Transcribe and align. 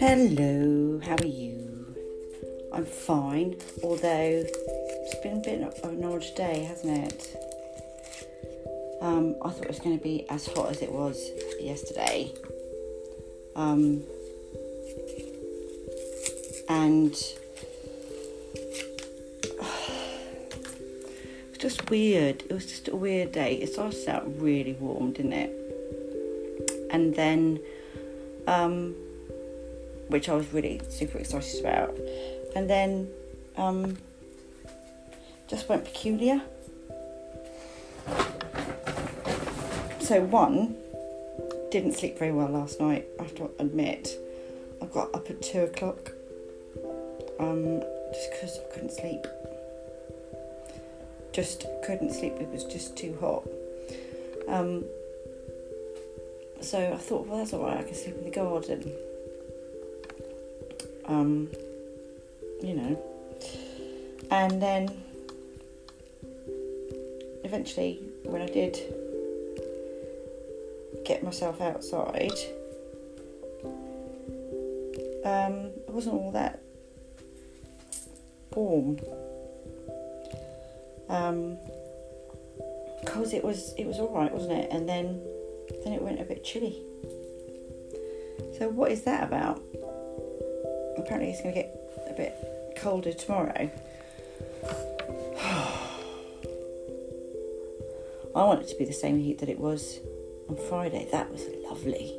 Hello, 0.00 1.00
how 1.02 1.16
are 1.16 1.26
you? 1.26 1.96
I'm 2.72 2.84
fine, 2.84 3.56
although 3.82 4.44
it's 4.46 5.14
been 5.24 5.38
a 5.38 5.40
bit 5.40 5.60
of 5.60 5.90
an 5.90 6.04
odd 6.04 6.24
day, 6.36 6.62
hasn't 6.62 7.12
it? 7.12 7.36
Um, 9.02 9.34
I 9.42 9.50
thought 9.50 9.64
it 9.64 9.68
was 9.68 9.80
going 9.80 9.98
to 9.98 10.02
be 10.02 10.24
as 10.30 10.46
hot 10.46 10.70
as 10.70 10.82
it 10.82 10.92
was 10.92 11.30
yesterday. 11.58 12.32
Um, 13.56 14.04
and 16.68 17.12
it 19.42 19.58
was 21.48 21.58
just 21.58 21.90
weird. 21.90 22.44
It 22.48 22.52
was 22.52 22.66
just 22.66 22.86
a 22.86 22.94
weird 22.94 23.32
day. 23.32 23.54
It 23.56 23.72
started 23.72 24.08
out 24.08 24.40
really 24.40 24.74
warm, 24.74 25.10
didn't 25.10 25.32
it? 25.32 25.50
And 26.92 27.16
then 27.16 27.58
um, 28.46 28.94
which 30.08 30.28
I 30.28 30.34
was 30.34 30.52
really 30.52 30.80
super 30.88 31.18
excited 31.18 31.60
about. 31.60 31.96
And 32.56 32.68
then 32.68 33.08
um, 33.56 33.96
just 35.46 35.68
went 35.68 35.84
peculiar. 35.84 36.42
So, 40.00 40.22
one, 40.22 40.76
didn't 41.70 41.92
sleep 41.92 42.18
very 42.18 42.32
well 42.32 42.48
last 42.48 42.80
night, 42.80 43.06
I 43.20 43.24
have 43.24 43.34
to 43.36 43.50
admit. 43.58 44.16
I 44.80 44.86
got 44.86 45.14
up 45.14 45.28
at 45.28 45.42
two 45.42 45.60
o'clock 45.60 46.12
um, 47.38 47.82
just 48.12 48.30
because 48.30 48.58
I 48.58 48.74
couldn't 48.74 48.92
sleep. 48.92 49.26
Just 51.32 51.66
couldn't 51.84 52.12
sleep, 52.12 52.34
it 52.40 52.48
was 52.48 52.64
just 52.64 52.96
too 52.96 53.16
hot. 53.20 53.46
Um, 54.48 54.84
so 56.62 56.92
I 56.92 56.96
thought, 56.96 57.26
well, 57.26 57.38
that's 57.38 57.52
alright, 57.52 57.78
I 57.78 57.82
can 57.82 57.94
sleep 57.94 58.16
in 58.16 58.24
the 58.24 58.30
garden 58.30 58.92
um, 61.08 61.48
you 62.62 62.74
know. 62.74 63.02
And 64.30 64.62
then 64.62 65.02
eventually, 67.44 68.00
when 68.24 68.42
I 68.42 68.46
did 68.46 68.78
get 71.04 71.24
myself 71.24 71.60
outside, 71.60 72.38
um, 75.24 75.72
it 75.86 75.90
wasn't 75.90 76.14
all 76.14 76.30
that 76.32 76.60
warm. 78.54 78.98
Um, 81.08 81.56
because 83.00 83.32
it 83.32 83.42
was 83.42 83.72
it 83.78 83.86
was 83.86 83.98
all 83.98 84.14
right, 84.14 84.32
wasn't 84.32 84.52
it? 84.52 84.70
And 84.70 84.86
then 84.86 85.22
then 85.84 85.94
it 85.94 86.02
went 86.02 86.20
a 86.20 86.24
bit 86.24 86.44
chilly. 86.44 86.82
So 88.58 88.68
what 88.68 88.90
is 88.90 89.02
that 89.02 89.22
about? 89.22 89.62
Apparently 90.98 91.30
it's 91.30 91.40
going 91.42 91.54
to 91.54 91.62
get 91.62 91.74
a 92.08 92.12
bit 92.12 92.34
colder 92.76 93.12
tomorrow. 93.12 93.70
I 98.34 98.44
want 98.44 98.62
it 98.62 98.68
to 98.68 98.76
be 98.76 98.84
the 98.84 98.92
same 98.92 99.18
heat 99.18 99.38
that 99.38 99.48
it 99.48 99.58
was 99.58 99.98
on 100.48 100.56
Friday. 100.68 101.08
That 101.10 101.30
was 101.30 101.44
lovely. 101.64 102.18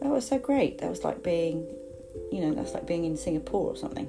That 0.00 0.10
was 0.10 0.26
so 0.26 0.38
great. 0.38 0.78
That 0.78 0.90
was 0.90 1.04
like 1.04 1.22
being, 1.22 1.66
you 2.30 2.40
know, 2.40 2.54
that's 2.54 2.72
like 2.72 2.86
being 2.86 3.04
in 3.04 3.16
Singapore 3.16 3.72
or 3.72 3.76
something. 3.76 4.06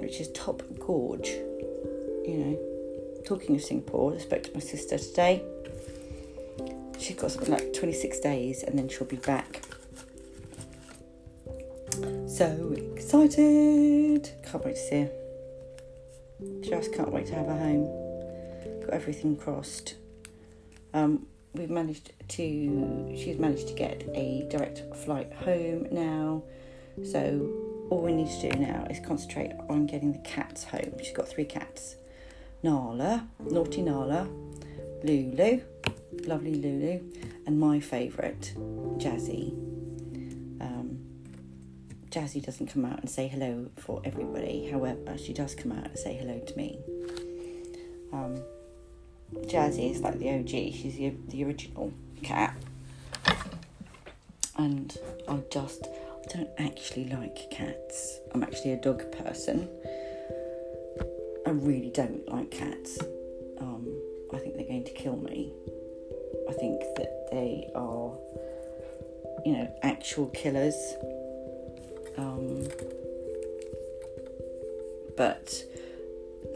Which 0.00 0.20
is 0.20 0.28
top 0.32 0.62
gorge, 0.78 1.28
you 1.28 2.36
know. 2.38 2.58
Talking 3.24 3.56
of 3.56 3.62
Singapore, 3.62 4.14
I 4.14 4.18
spoke 4.18 4.42
to 4.42 4.52
my 4.52 4.60
sister 4.60 4.98
today. 4.98 5.42
She's 6.98 7.16
got 7.16 7.30
something 7.30 7.52
like 7.52 7.72
26 7.72 8.20
days 8.20 8.62
and 8.62 8.78
then 8.78 8.88
she'll 8.88 9.06
be 9.06 9.16
back 9.16 9.62
so 12.34 12.74
excited! 12.96 14.28
Can't 14.42 14.64
wait 14.64 14.74
to 14.74 14.80
see 14.80 15.00
her. 15.02 15.10
Just 16.62 16.92
can't 16.92 17.12
wait 17.12 17.26
to 17.26 17.34
have 17.36 17.46
her 17.46 17.56
home. 17.56 18.80
Got 18.80 18.90
everything 18.90 19.36
crossed. 19.36 19.94
Um, 20.92 21.26
we've 21.52 21.70
managed 21.70 22.12
to. 22.26 23.14
She's 23.16 23.38
managed 23.38 23.68
to 23.68 23.74
get 23.74 24.02
a 24.14 24.48
direct 24.50 24.82
flight 24.96 25.32
home 25.32 25.86
now. 25.92 26.42
So 27.04 27.86
all 27.88 28.02
we 28.02 28.12
need 28.12 28.28
to 28.40 28.50
do 28.50 28.58
now 28.58 28.84
is 28.90 28.98
concentrate 28.98 29.52
on 29.68 29.86
getting 29.86 30.10
the 30.10 30.18
cats 30.18 30.64
home. 30.64 30.94
She's 30.98 31.12
got 31.12 31.28
three 31.28 31.44
cats. 31.44 31.94
Nala, 32.64 33.28
naughty 33.38 33.82
Nala, 33.82 34.26
Lulu, 35.04 35.60
lovely 36.24 36.54
Lulu, 36.56 37.00
and 37.46 37.60
my 37.60 37.78
favourite, 37.78 38.54
Jazzy. 38.98 39.73
Jazzy 42.14 42.40
doesn't 42.40 42.68
come 42.68 42.84
out 42.84 43.00
and 43.00 43.10
say 43.10 43.26
hello 43.26 43.66
for 43.76 44.00
everybody. 44.04 44.68
However, 44.70 45.18
she 45.18 45.32
does 45.32 45.56
come 45.56 45.72
out 45.72 45.84
and 45.84 45.98
say 45.98 46.14
hello 46.14 46.38
to 46.38 46.56
me. 46.56 46.78
Um, 48.12 48.40
Jazzy 49.48 49.90
is 49.90 50.00
like 50.00 50.20
the 50.20 50.30
OG. 50.30 50.48
She's 50.48 50.94
the, 50.96 51.12
the 51.26 51.42
original 51.42 51.92
cat. 52.22 52.56
And 54.56 54.96
I 55.26 55.40
just 55.50 55.88
I 55.88 56.36
don't 56.36 56.50
actually 56.56 57.08
like 57.08 57.50
cats. 57.50 58.20
I'm 58.32 58.44
actually 58.44 58.74
a 58.74 58.80
dog 58.80 59.10
person. 59.10 59.68
I 61.44 61.50
really 61.50 61.90
don't 61.90 62.28
like 62.28 62.52
cats. 62.52 62.96
Um, 63.58 63.88
I 64.32 64.38
think 64.38 64.54
they're 64.54 64.68
going 64.68 64.84
to 64.84 64.92
kill 64.92 65.16
me. 65.16 65.52
I 66.48 66.52
think 66.52 66.80
that 66.94 67.26
they 67.32 67.68
are, 67.74 68.16
you 69.44 69.54
know, 69.54 69.74
actual 69.82 70.28
killers. 70.28 70.76
Um, 72.16 72.66
but 75.16 75.64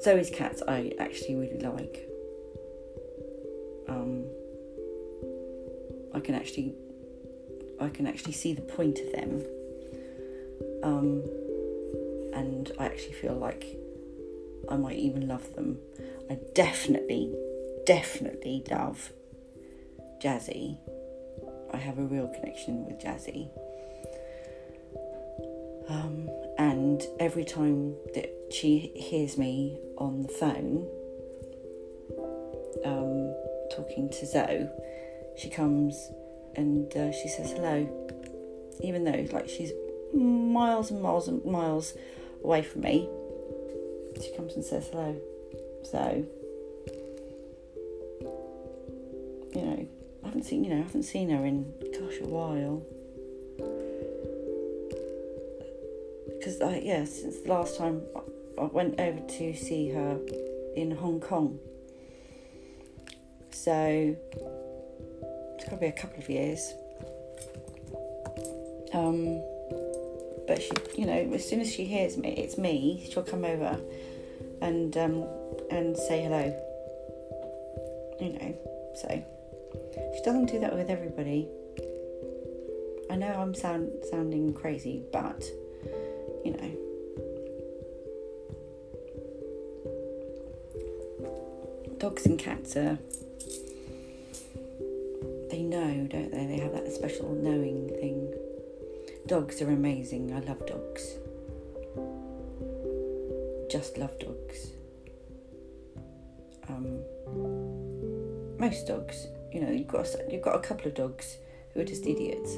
Zoe's 0.02 0.30
cats 0.30 0.62
I 0.66 0.92
actually 0.98 1.36
really 1.36 1.60
like. 1.60 2.08
Um, 3.88 4.24
I 6.14 6.20
can 6.20 6.34
actually 6.34 6.74
I 7.80 7.88
can 7.88 8.06
actually 8.06 8.32
see 8.32 8.52
the 8.52 8.62
point 8.62 8.98
of 8.98 9.12
them. 9.12 9.44
Um, 10.82 11.22
and 12.34 12.70
I 12.78 12.86
actually 12.86 13.14
feel 13.14 13.34
like 13.34 13.76
I 14.68 14.76
might 14.76 14.98
even 14.98 15.28
love 15.28 15.54
them. 15.54 15.78
I 16.30 16.38
definitely, 16.54 17.34
definitely 17.86 18.64
love 18.70 19.12
Jazzy. 20.22 20.78
I 21.72 21.76
have 21.76 21.98
a 21.98 22.02
real 22.02 22.28
connection 22.28 22.84
with 22.86 23.00
Jazzy. 23.00 23.48
Um, 25.88 26.28
and 26.58 27.02
every 27.18 27.44
time 27.44 27.94
that 28.14 28.30
she 28.50 28.92
hears 28.94 29.38
me 29.38 29.78
on 29.96 30.22
the 30.22 30.28
phone 30.28 30.86
um, 32.84 33.34
talking 33.74 34.10
to 34.10 34.26
Zoe, 34.26 34.68
she 35.36 35.48
comes 35.48 36.10
and 36.56 36.94
uh, 36.94 37.12
she 37.12 37.28
says 37.28 37.52
hello, 37.52 37.88
even 38.80 39.04
though 39.04 39.26
like 39.32 39.48
she's 39.48 39.72
miles 40.12 40.90
and 40.90 41.00
miles 41.00 41.28
and 41.28 41.44
miles 41.44 41.94
away 42.42 42.62
from 42.62 42.82
me. 42.82 43.08
She 44.22 44.34
comes 44.36 44.54
and 44.54 44.64
says 44.64 44.88
hello. 44.90 45.16
So, 45.84 46.26
you 49.54 49.62
know, 49.62 49.88
I 50.22 50.26
haven't 50.26 50.42
seen 50.42 50.64
you 50.64 50.70
know 50.70 50.80
I 50.80 50.82
haven't 50.82 51.04
seen 51.04 51.30
her 51.30 51.44
in 51.46 51.72
gosh 51.98 52.20
a 52.20 52.26
while. 52.26 52.84
Because 56.58 56.74
I 56.74 56.78
yeah 56.80 57.04
since 57.04 57.40
the 57.40 57.48
last 57.48 57.76
time 57.76 58.02
I 58.58 58.64
went 58.64 58.98
over 59.00 59.20
to 59.20 59.54
see 59.54 59.90
her 59.90 60.18
in 60.76 60.90
Hong 60.90 61.20
Kong. 61.20 61.58
So 63.50 64.16
it's 65.56 65.64
got 65.64 65.70
to 65.70 65.76
be 65.76 65.86
a 65.86 65.92
couple 65.92 66.18
of 66.18 66.28
years. 66.28 66.74
Um, 68.92 69.42
but 70.46 70.62
she, 70.62 70.70
you 70.96 71.06
know, 71.06 71.34
as 71.34 71.48
soon 71.48 71.60
as 71.60 71.72
she 71.72 71.84
hears 71.84 72.16
me, 72.16 72.30
it's 72.30 72.56
me. 72.56 73.06
She'll 73.10 73.22
come 73.22 73.44
over 73.44 73.78
and 74.62 74.96
um, 74.96 75.24
and 75.70 75.96
say 75.96 76.22
hello. 76.22 76.54
You 78.20 78.32
know, 78.32 78.54
so 78.96 79.24
she 80.14 80.22
doesn't 80.24 80.46
do 80.46 80.58
that 80.60 80.74
with 80.74 80.90
everybody. 80.90 81.48
I 83.10 83.16
know 83.16 83.28
I'm 83.28 83.54
sound 83.54 83.90
sounding 84.10 84.52
crazy, 84.52 85.02
but 85.12 85.44
you 86.44 86.52
know. 86.52 86.70
Dogs 91.98 92.26
and 92.26 92.38
cats 92.38 92.76
are. 92.76 92.98
They 95.50 95.62
know, 95.62 96.06
don't 96.08 96.30
they? 96.30 96.46
They 96.46 96.58
have 96.58 96.72
that 96.72 96.92
special 96.92 97.34
knowing 97.34 97.88
thing. 97.88 98.32
Dogs 99.26 99.60
are 99.60 99.70
amazing. 99.70 100.32
I 100.32 100.40
love 100.40 100.64
dogs. 100.66 101.16
Just 103.70 103.98
love 103.98 104.18
dogs. 104.18 104.72
Um, 106.68 107.00
most 108.58 108.86
dogs, 108.86 109.26
you 109.52 109.60
know, 109.60 109.70
you've 109.70 109.88
got 109.88 110.06
a, 110.06 110.24
you've 110.30 110.42
got 110.42 110.56
a 110.56 110.60
couple 110.60 110.86
of 110.86 110.94
dogs 110.94 111.36
who 111.72 111.80
are 111.80 111.84
just 111.84 112.06
idiots. 112.06 112.56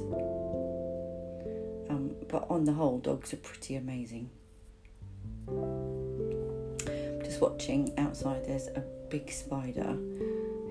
But 2.31 2.47
on 2.49 2.65
the 2.65 2.73
whole, 2.73 2.99
dogs 2.99 3.33
are 3.33 3.39
pretty 3.39 3.75
amazing. 3.75 4.31
Just 7.25 7.41
watching 7.41 7.93
outside, 7.99 8.45
there's 8.47 8.69
a 8.69 8.85
big 9.09 9.31
spider 9.31 9.97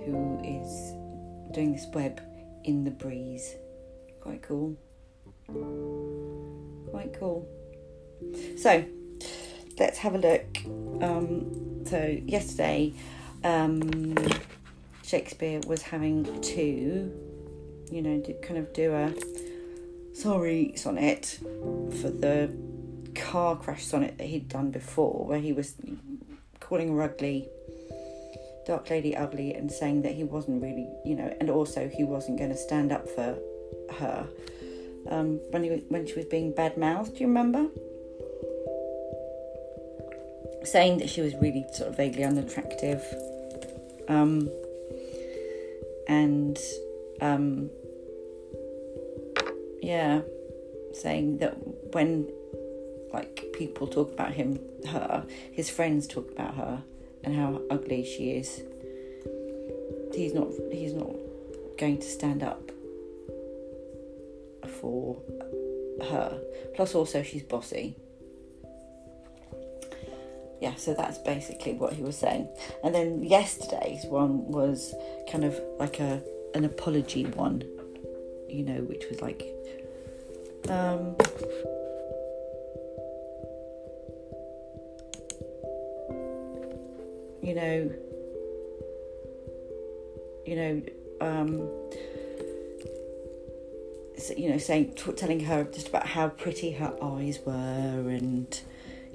who 0.06 0.40
is 0.44 0.94
doing 1.54 1.74
this 1.74 1.86
web 1.94 2.22
in 2.64 2.86
the 2.86 2.92
breeze. 2.92 3.56
Quite 4.22 4.42
cool. 4.42 4.78
Quite 6.92 7.14
cool. 7.20 7.48
So, 8.58 8.86
let's 9.78 9.98
have 9.98 10.16
a 10.16 10.18
look. 10.18 10.58
Um, 11.02 11.86
so, 11.86 12.18
yesterday, 12.26 12.94
um, 13.44 14.16
Shakespeare 15.04 15.60
was 15.68 15.82
having 15.82 16.42
to, 16.42 17.12
you 17.92 18.02
know, 18.02 18.22
kind 18.42 18.60
of 18.60 18.72
do 18.74 18.94
a 18.94 19.14
sorry 20.20 20.74
sonnet 20.76 21.40
for 22.02 22.10
the 22.10 22.54
car 23.16 23.56
crash 23.56 23.86
sonnet 23.86 24.18
that 24.18 24.28
he'd 24.28 24.50
done 24.50 24.72
before, 24.72 25.26
where 25.26 25.40
he 25.40 25.54
was 25.54 25.76
calling 26.60 26.90
her 26.90 27.04
ugly, 27.04 27.48
Dark 28.66 28.90
Lady 28.90 29.16
ugly, 29.16 29.54
and 29.54 29.72
saying 29.72 30.02
that 30.02 30.14
he 30.14 30.24
wasn't 30.24 30.62
really, 30.62 30.88
you 31.06 31.16
know, 31.16 31.34
and 31.40 31.50
also 31.50 31.88
he 31.88 32.04
wasn't 32.04 32.38
going 32.38 32.50
to 32.50 32.58
stand 32.58 32.92
up 32.92 33.08
for 33.08 33.38
her 34.00 34.28
um, 35.10 35.40
when 35.52 35.64
he 35.64 35.70
when 35.88 36.06
she 36.06 36.16
was 36.16 36.26
being 36.26 36.52
bad 36.54 36.78
mouthed. 36.78 37.14
Do 37.14 37.22
you 37.22 37.28
remember? 37.28 37.68
Saying 40.64 40.98
that 40.98 41.10
she 41.10 41.22
was 41.22 41.34
really 41.36 41.66
sort 41.74 41.90
of 41.90 41.98
vaguely 41.98 42.26
unattractive, 42.26 43.02
um, 44.10 44.50
and 46.08 46.60
um, 47.22 47.70
yeah, 49.82 50.22
saying 50.94 51.38
that 51.40 51.56
when 51.94 52.28
like 53.14 53.46
people 53.54 53.88
talk 53.88 54.12
about 54.12 54.34
him, 54.34 54.60
her, 54.88 55.26
his 55.52 55.70
friends 55.70 56.08
talk 56.08 56.32
about 56.32 56.56
her 56.56 56.84
and 57.24 57.36
how 57.36 57.62
ugly 57.70 58.04
she 58.06 58.32
is. 58.32 58.62
He's 60.14 60.34
not. 60.34 60.48
He's 60.72 60.94
not 60.94 61.16
going 61.78 61.98
to 62.00 62.08
stand 62.08 62.44
up 62.44 62.72
for 64.80 65.18
her. 66.02 66.40
Plus, 66.76 66.96
also 66.96 67.24
she's 67.24 67.44
bossy. 67.44 67.96
Yeah, 70.62 70.76
so 70.76 70.94
that's 70.94 71.18
basically 71.20 71.74
what 71.74 71.94
he 71.94 72.04
was 72.04 72.18
saying. 72.18 72.50
And 72.84 72.94
then 72.94 73.24
yesterday's 73.24 74.06
one 74.06 74.52
was 74.52 74.94
kind 75.32 75.46
of 75.46 75.60
like 75.80 76.00
a 76.00 76.22
an 76.54 76.66
apology 76.66 77.26
one, 77.26 77.64
you 78.50 78.64
know, 78.64 78.82
which 78.82 79.06
was 79.10 79.22
like 79.22 79.44
um 80.68 81.16
you 87.42 87.56
know 87.56 87.90
you 90.46 90.56
know 90.56 90.82
um 91.22 91.70
you 94.38 94.50
know 94.50 94.58
saying 94.58 94.94
telling 95.16 95.40
her 95.40 95.64
just 95.64 95.88
about 95.88 96.06
how 96.08 96.28
pretty 96.28 96.72
her 96.72 96.94
eyes 97.02 97.40
were 97.46 97.54
and 98.10 98.62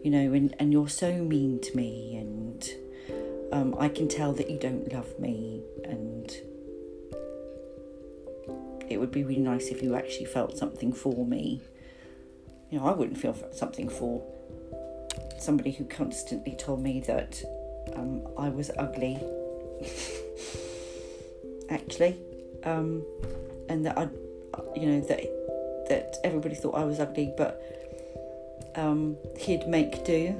you 0.02 0.10
know 0.10 0.32
and, 0.32 0.54
and 0.58 0.72
you're 0.72 0.88
so 0.88 1.12
mean 1.12 1.60
to 1.60 1.76
me 1.76 2.16
and 2.16 2.70
um, 3.52 3.76
I 3.78 3.88
can 3.88 4.08
tell 4.08 4.32
that 4.32 4.50
you 4.50 4.58
don't 4.58 4.92
love 4.92 5.18
me 5.20 5.62
would 9.04 9.12
be 9.12 9.24
really 9.24 9.40
nice 9.40 9.68
if 9.68 9.82
you 9.82 9.94
actually 9.94 10.26
felt 10.26 10.56
something 10.56 10.92
for 10.92 11.26
me 11.26 11.60
you 12.70 12.78
know 12.78 12.86
I 12.86 12.92
wouldn't 12.92 13.18
feel 13.18 13.36
something 13.52 13.88
for 13.88 14.22
somebody 15.38 15.72
who 15.72 15.84
constantly 15.84 16.56
told 16.56 16.82
me 16.82 17.00
that 17.00 17.42
um, 17.94 18.26
I 18.38 18.48
was 18.48 18.70
ugly 18.78 19.18
actually 21.70 22.16
um, 22.64 23.04
and 23.68 23.84
that 23.86 23.98
I 23.98 24.08
you 24.76 24.86
know 24.86 25.00
that 25.00 25.20
that 25.88 26.16
everybody 26.24 26.54
thought 26.54 26.74
I 26.74 26.84
was 26.84 27.00
ugly, 27.00 27.32
but 27.36 27.60
um, 28.74 29.16
he'd 29.38 29.66
make 29.68 30.04
do. 30.04 30.34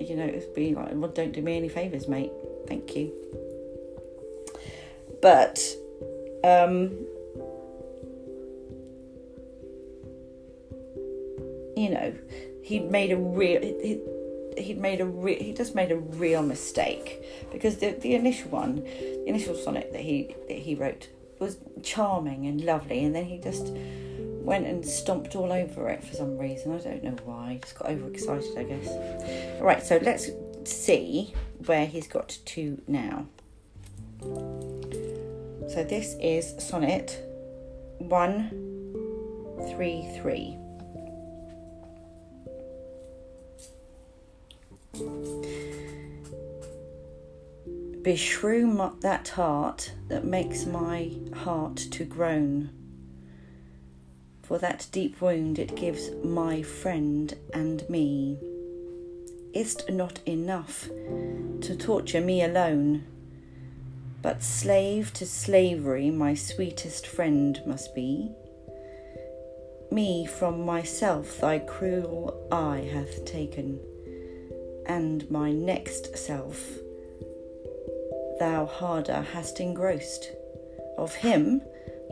You 0.00 0.16
know, 0.16 0.24
it'd 0.24 0.54
be 0.54 0.74
like, 0.74 0.88
well, 0.94 1.10
don't 1.10 1.32
do 1.32 1.42
me 1.42 1.56
any 1.56 1.68
favors, 1.68 2.08
mate. 2.08 2.32
Thank 2.66 2.96
you. 2.96 3.12
But 5.20 5.60
um, 6.44 6.90
you 11.76 11.90
know, 11.90 12.14
he'd 12.62 12.90
made 12.90 13.12
a 13.12 13.16
real. 13.16 13.60
He, 13.60 14.00
he'd 14.56 14.78
made 14.78 15.00
a 15.00 15.06
re- 15.06 15.42
he 15.42 15.52
just 15.52 15.74
made 15.74 15.92
a 15.92 15.96
real 15.96 16.42
mistake 16.42 17.24
because 17.52 17.76
the 17.78 17.92
the 17.92 18.14
initial 18.14 18.50
one, 18.50 18.76
the 18.84 19.28
initial 19.28 19.54
sonnet 19.54 19.92
that 19.92 20.00
he 20.00 20.34
that 20.48 20.58
he 20.58 20.74
wrote 20.74 21.08
was 21.38 21.56
charming 21.82 22.46
and 22.46 22.62
lovely, 22.62 23.04
and 23.04 23.14
then 23.14 23.24
he 23.24 23.38
just 23.38 23.72
went 24.42 24.66
and 24.66 24.84
stomped 24.84 25.36
all 25.36 25.52
over 25.52 25.88
it 25.88 26.02
for 26.02 26.14
some 26.14 26.38
reason. 26.38 26.74
I 26.74 26.78
don't 26.78 27.04
know 27.04 27.16
why. 27.24 27.54
He 27.54 27.58
Just 27.58 27.78
got 27.78 27.90
overexcited, 27.90 28.56
I 28.56 28.64
guess. 28.64 28.88
All 29.58 29.66
right, 29.66 29.82
so 29.82 29.98
let's 30.02 30.30
see 30.64 31.34
where 31.66 31.86
he's 31.86 32.08
got 32.08 32.38
to 32.46 32.80
now. 32.86 33.26
So 35.72 35.84
this 35.84 36.16
is 36.20 36.56
sonnet 36.58 37.16
one 37.98 38.50
three 39.70 40.10
three. 40.20 40.56
Beshrew 48.02 49.00
that 49.02 49.28
heart 49.28 49.92
that 50.08 50.24
makes 50.24 50.66
my 50.66 51.12
heart 51.36 51.76
to 51.76 52.04
groan. 52.04 52.70
For 54.42 54.58
that 54.58 54.88
deep 54.90 55.20
wound 55.20 55.60
it 55.60 55.76
gives 55.76 56.10
my 56.24 56.62
friend 56.62 57.32
and 57.54 57.88
me. 57.88 58.38
Is't 59.54 59.88
not 59.88 60.18
enough 60.26 60.88
to 60.88 61.76
torture 61.78 62.20
me 62.20 62.42
alone? 62.42 63.04
But 64.22 64.42
slave 64.42 65.12
to 65.14 65.26
slavery 65.26 66.10
my 66.10 66.34
sweetest 66.34 67.06
friend 67.06 67.60
must 67.64 67.94
be. 67.94 68.30
Me 69.90 70.26
from 70.26 70.64
myself 70.64 71.40
thy 71.40 71.58
cruel 71.58 72.46
eye 72.52 72.88
hath 72.92 73.24
taken, 73.24 73.80
and 74.86 75.28
my 75.30 75.52
next 75.52 76.16
self 76.16 76.60
thou 78.38 78.66
harder 78.66 79.22
hast 79.32 79.60
engrossed. 79.60 80.30
Of 80.98 81.14
him, 81.14 81.62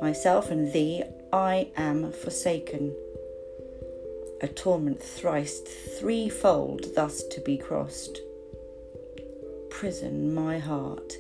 myself, 0.00 0.50
and 0.50 0.72
thee, 0.72 1.02
I 1.32 1.68
am 1.76 2.12
forsaken. 2.12 2.94
A 4.40 4.48
torment 4.48 5.02
thrice 5.02 5.60
threefold 5.98 6.94
thus 6.94 7.22
to 7.28 7.40
be 7.40 7.56
crossed. 7.58 8.20
Prison 9.70 10.34
my 10.34 10.58
heart 10.58 11.12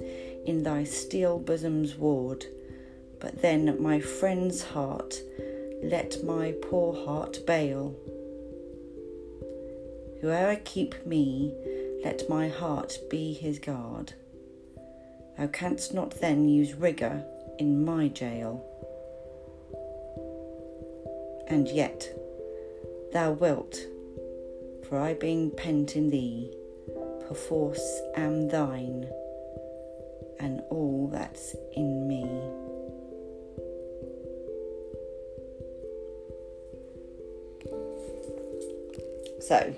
in 0.48 0.62
thy 0.62 0.82
steel 0.82 1.38
bosom's 1.38 1.94
ward, 1.96 2.46
but 3.20 3.42
then 3.42 3.80
my 3.82 4.00
friend's 4.00 4.62
heart 4.62 5.20
let 5.82 6.24
my 6.24 6.52
poor 6.62 7.04
heart 7.04 7.38
bail. 7.46 7.94
Whoe'er 10.22 10.56
keep 10.64 11.04
me, 11.04 11.52
let 12.02 12.30
my 12.30 12.48
heart 12.48 12.98
be 13.10 13.34
his 13.34 13.58
guard. 13.58 14.14
Thou 15.36 15.48
canst 15.48 15.92
not 15.92 16.18
then 16.18 16.48
use 16.48 16.72
rigour 16.72 17.24
in 17.58 17.84
my 17.84 18.08
jail. 18.08 18.64
And 21.46 21.68
yet 21.68 22.08
thou 23.12 23.32
wilt, 23.32 23.76
for 24.88 24.98
I 24.98 25.12
being 25.12 25.50
pent 25.50 25.94
in 25.94 26.08
thee, 26.08 26.50
perforce 27.28 28.00
am 28.16 28.48
thine, 28.48 29.10
and 30.40 30.60
all 30.70 31.08
that's 31.12 31.54
in 31.74 32.06
me. 32.06 32.24
So, 39.40 39.74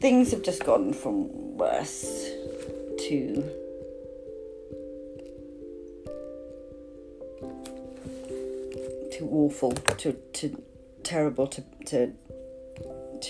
things 0.00 0.32
have 0.32 0.42
just 0.42 0.64
gone 0.64 0.92
from 0.92 1.56
worse 1.56 2.28
to 2.98 3.42
to 9.12 9.28
awful 9.30 9.72
to 9.72 10.12
to 10.12 10.62
terrible 11.02 11.46
to 11.46 11.62
to 11.86 12.12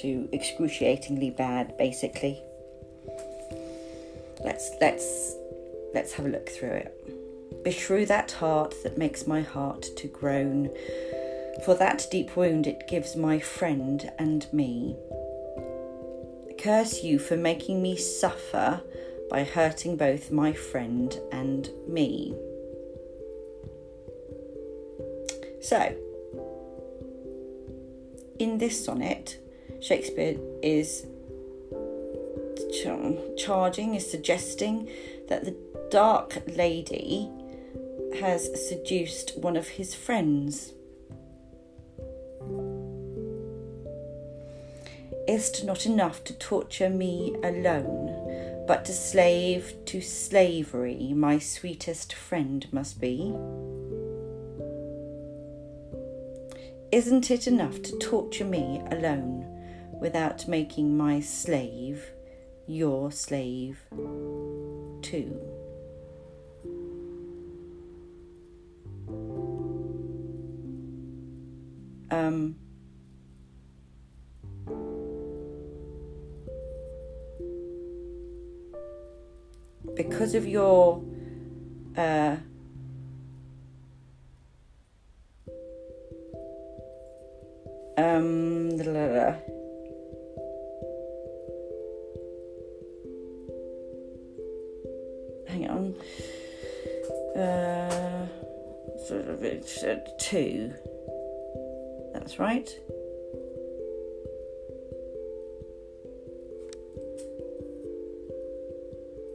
to 0.04 0.28
excruciatingly 0.32 1.30
bad 1.30 1.76
basically 1.78 2.42
let's 4.44 4.70
let's 4.80 5.34
let's 5.94 6.12
have 6.12 6.26
a 6.26 6.28
look 6.28 6.48
through 6.48 6.68
it. 6.68 7.64
Beshrew 7.64 8.06
that 8.06 8.32
heart 8.32 8.74
that 8.82 8.98
makes 8.98 9.26
my 9.26 9.40
heart 9.40 9.86
to 9.96 10.06
groan. 10.06 10.70
For 11.64 11.74
that 11.76 12.06
deep 12.10 12.36
wound 12.36 12.66
it 12.66 12.86
gives 12.88 13.16
my 13.16 13.38
friend 13.38 14.10
and 14.18 14.46
me. 14.52 14.96
Curse 16.58 17.02
you 17.02 17.18
for 17.18 17.36
making 17.36 17.82
me 17.82 17.96
suffer 17.96 18.82
by 19.30 19.44
hurting 19.44 19.96
both 19.96 20.30
my 20.30 20.52
friend 20.52 21.18
and 21.32 21.68
me. 21.88 22.34
So, 25.62 25.96
in 28.38 28.58
this 28.58 28.84
sonnet, 28.84 29.38
Shakespeare 29.84 30.38
is 30.62 31.04
charging, 33.36 33.94
is 33.94 34.10
suggesting 34.10 34.88
that 35.28 35.44
the 35.44 35.54
dark 35.90 36.42
lady 36.56 37.30
has 38.18 38.48
seduced 38.66 39.36
one 39.36 39.58
of 39.58 39.68
his 39.68 39.94
friends. 39.94 40.72
Is't 45.28 45.64
not 45.64 45.84
enough 45.84 46.24
to 46.24 46.32
torture 46.32 46.88
me 46.88 47.36
alone, 47.44 48.64
but 48.66 48.86
to 48.86 48.92
slave 48.94 49.74
to 49.84 50.00
slavery 50.00 51.12
my 51.14 51.38
sweetest 51.38 52.14
friend 52.14 52.66
must 52.72 53.02
be? 53.02 53.34
Isn't 56.90 57.30
it 57.30 57.46
enough 57.46 57.82
to 57.82 57.98
torture 57.98 58.46
me 58.46 58.80
alone 58.90 59.53
without 60.04 60.46
making 60.46 60.94
my 60.94 61.18
slave 61.18 62.12
your 62.66 63.10
slave 63.10 63.80
too? 65.00 65.40
Um, 72.10 72.56
because 79.94 80.34
of 80.34 80.46
your 80.46 81.02
uh, 81.96 82.36
um, 87.96 88.76
hang 95.54 95.70
on. 95.70 95.94
Uh, 97.40 98.26
it's 99.40 99.84
two. 100.18 100.72
That's 102.12 102.38
right. 102.38 102.68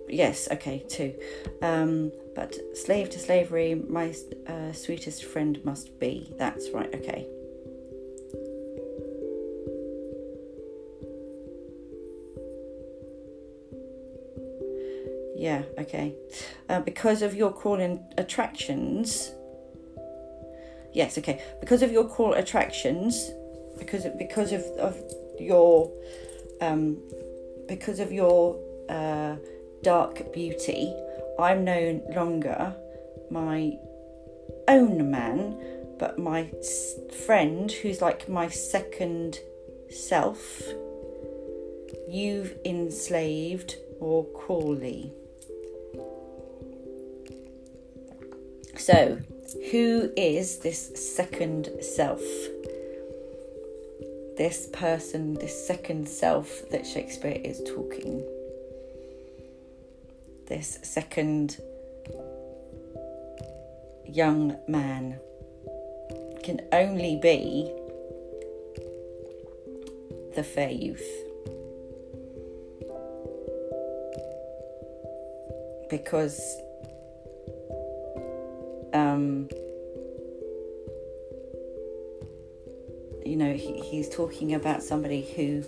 Yes, 0.10 0.48
okay, 0.52 0.84
two. 0.90 1.14
Um, 1.62 2.12
but 2.36 2.56
slave 2.76 3.10
to 3.12 3.20
slavery, 3.20 3.76
my 3.76 4.14
uh, 4.48 4.72
sweetest 4.74 5.24
friend 5.24 5.60
must 5.64 6.00
be. 6.00 6.34
That's 6.38 6.70
right, 6.72 6.94
okay. 6.96 7.28
Yeah, 15.50 15.64
okay. 15.80 16.14
Uh, 16.70 16.82
because 16.82 17.24
of 17.24 17.34
your 17.34 17.52
calling 17.52 18.06
attractions. 18.20 19.32
Yes, 20.94 21.18
okay. 21.18 21.42
Because 21.60 21.82
of 21.82 21.92
your 21.92 22.08
call 22.08 22.34
attractions, 22.34 23.32
because 23.80 24.06
of, 24.06 24.16
because 24.20 24.52
of, 24.52 24.62
of 24.78 24.96
your 25.40 25.92
um, 26.62 27.02
because 27.68 28.00
of 28.00 28.12
your 28.12 28.60
uh, 28.90 29.38
dark 29.82 30.32
beauty, 30.34 30.94
I'm 31.40 31.64
no 31.64 32.00
longer 32.14 32.76
my 33.32 33.74
own 34.68 35.10
man, 35.10 35.58
but 35.98 36.20
my 36.20 36.52
friend 37.26 37.72
who's 37.72 38.02
like 38.04 38.30
my 38.30 38.50
second 38.50 39.40
self. 39.90 40.62
You've 42.08 42.56
enslaved 42.66 43.78
or 44.00 44.26
Crawley. 44.26 45.12
So, 48.80 49.20
who 49.72 50.10
is 50.16 50.60
this 50.60 51.14
second 51.16 51.70
self? 51.82 52.22
This 54.38 54.70
person, 54.72 55.34
this 55.34 55.68
second 55.68 56.08
self 56.08 56.48
that 56.72 56.88
Shakespeare 56.88 57.42
is 57.44 57.62
talking. 57.68 58.24
This 60.48 60.80
second 60.82 61.62
young 64.06 64.58
man 64.70 65.20
can 66.42 66.62
only 66.72 67.20
be 67.22 67.70
the 70.36 70.44
fair 70.44 70.72
youth. 70.72 71.06
Because 75.90 76.62
um, 79.20 79.50
you 83.26 83.36
know, 83.36 83.54
he, 83.54 83.80
he's 83.82 84.10
talking 84.10 84.54
about 84.54 84.82
somebody 84.82 85.22
who 85.36 85.64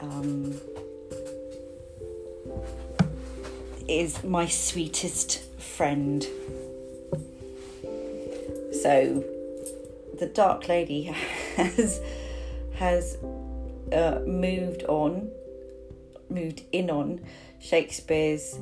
um, 0.00 0.54
is 3.88 4.22
my 4.24 4.46
sweetest 4.46 5.42
friend. 5.60 6.26
So 8.82 9.24
the 10.18 10.26
Dark 10.32 10.68
Lady 10.68 11.02
has 11.56 12.00
has 12.74 13.16
uh, 13.92 14.20
moved 14.26 14.82
on, 14.84 15.30
moved 16.30 16.62
in 16.72 16.90
on 16.90 17.20
Shakespeare's 17.60 18.54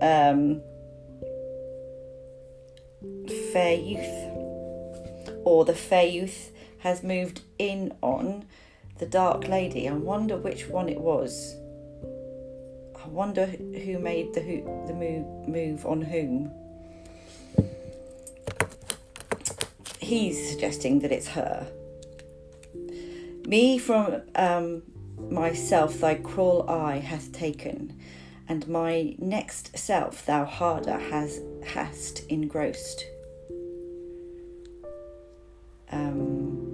um, 0.00 0.62
fair 3.52 3.74
youth, 3.74 5.40
or 5.44 5.64
the 5.64 5.74
fair 5.74 6.06
youth 6.06 6.52
has 6.78 7.02
moved 7.02 7.42
in 7.58 7.92
on 8.02 8.44
the 8.98 9.06
dark 9.06 9.48
lady. 9.48 9.88
I 9.88 9.92
wonder 9.92 10.36
which 10.36 10.68
one 10.68 10.88
it 10.88 11.00
was. 11.00 11.56
I 13.02 13.08
wonder 13.08 13.46
who 13.46 13.98
made 13.98 14.34
the 14.34 14.40
who, 14.40 14.62
the 14.86 14.94
move 14.94 15.48
move 15.48 15.86
on 15.86 16.02
whom. 16.02 16.50
He's 19.98 20.50
suggesting 20.50 21.00
that 21.00 21.12
it's 21.12 21.28
her. 21.28 21.66
Me 23.46 23.78
from 23.78 24.22
um, 24.34 24.82
myself 25.30 26.00
thy 26.00 26.14
cruel 26.14 26.68
eye 26.68 26.98
hath 26.98 27.32
taken, 27.32 27.98
and 28.48 28.68
my 28.68 29.14
next 29.18 29.76
self 29.78 30.26
thou 30.26 30.44
harder 30.44 30.98
has 30.98 31.40
hast 31.64 32.20
engrossed. 32.28 33.04
Um, 35.92 36.70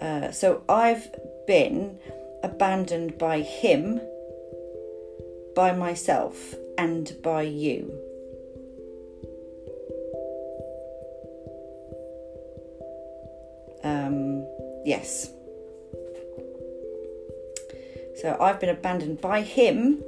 uh, 0.00 0.30
so 0.30 0.62
I've 0.68 1.10
been 1.46 1.98
abandoned 2.42 3.18
by 3.18 3.40
him, 3.40 4.00
by 5.56 5.72
myself, 5.72 6.54
and 6.76 7.10
by 7.22 7.42
you. 7.42 7.92
Um, 13.82 14.46
yes. 14.84 15.30
So 18.16 18.36
I've 18.40 18.60
been 18.60 18.70
abandoned 18.70 19.20
by 19.20 19.42
him, 19.42 20.02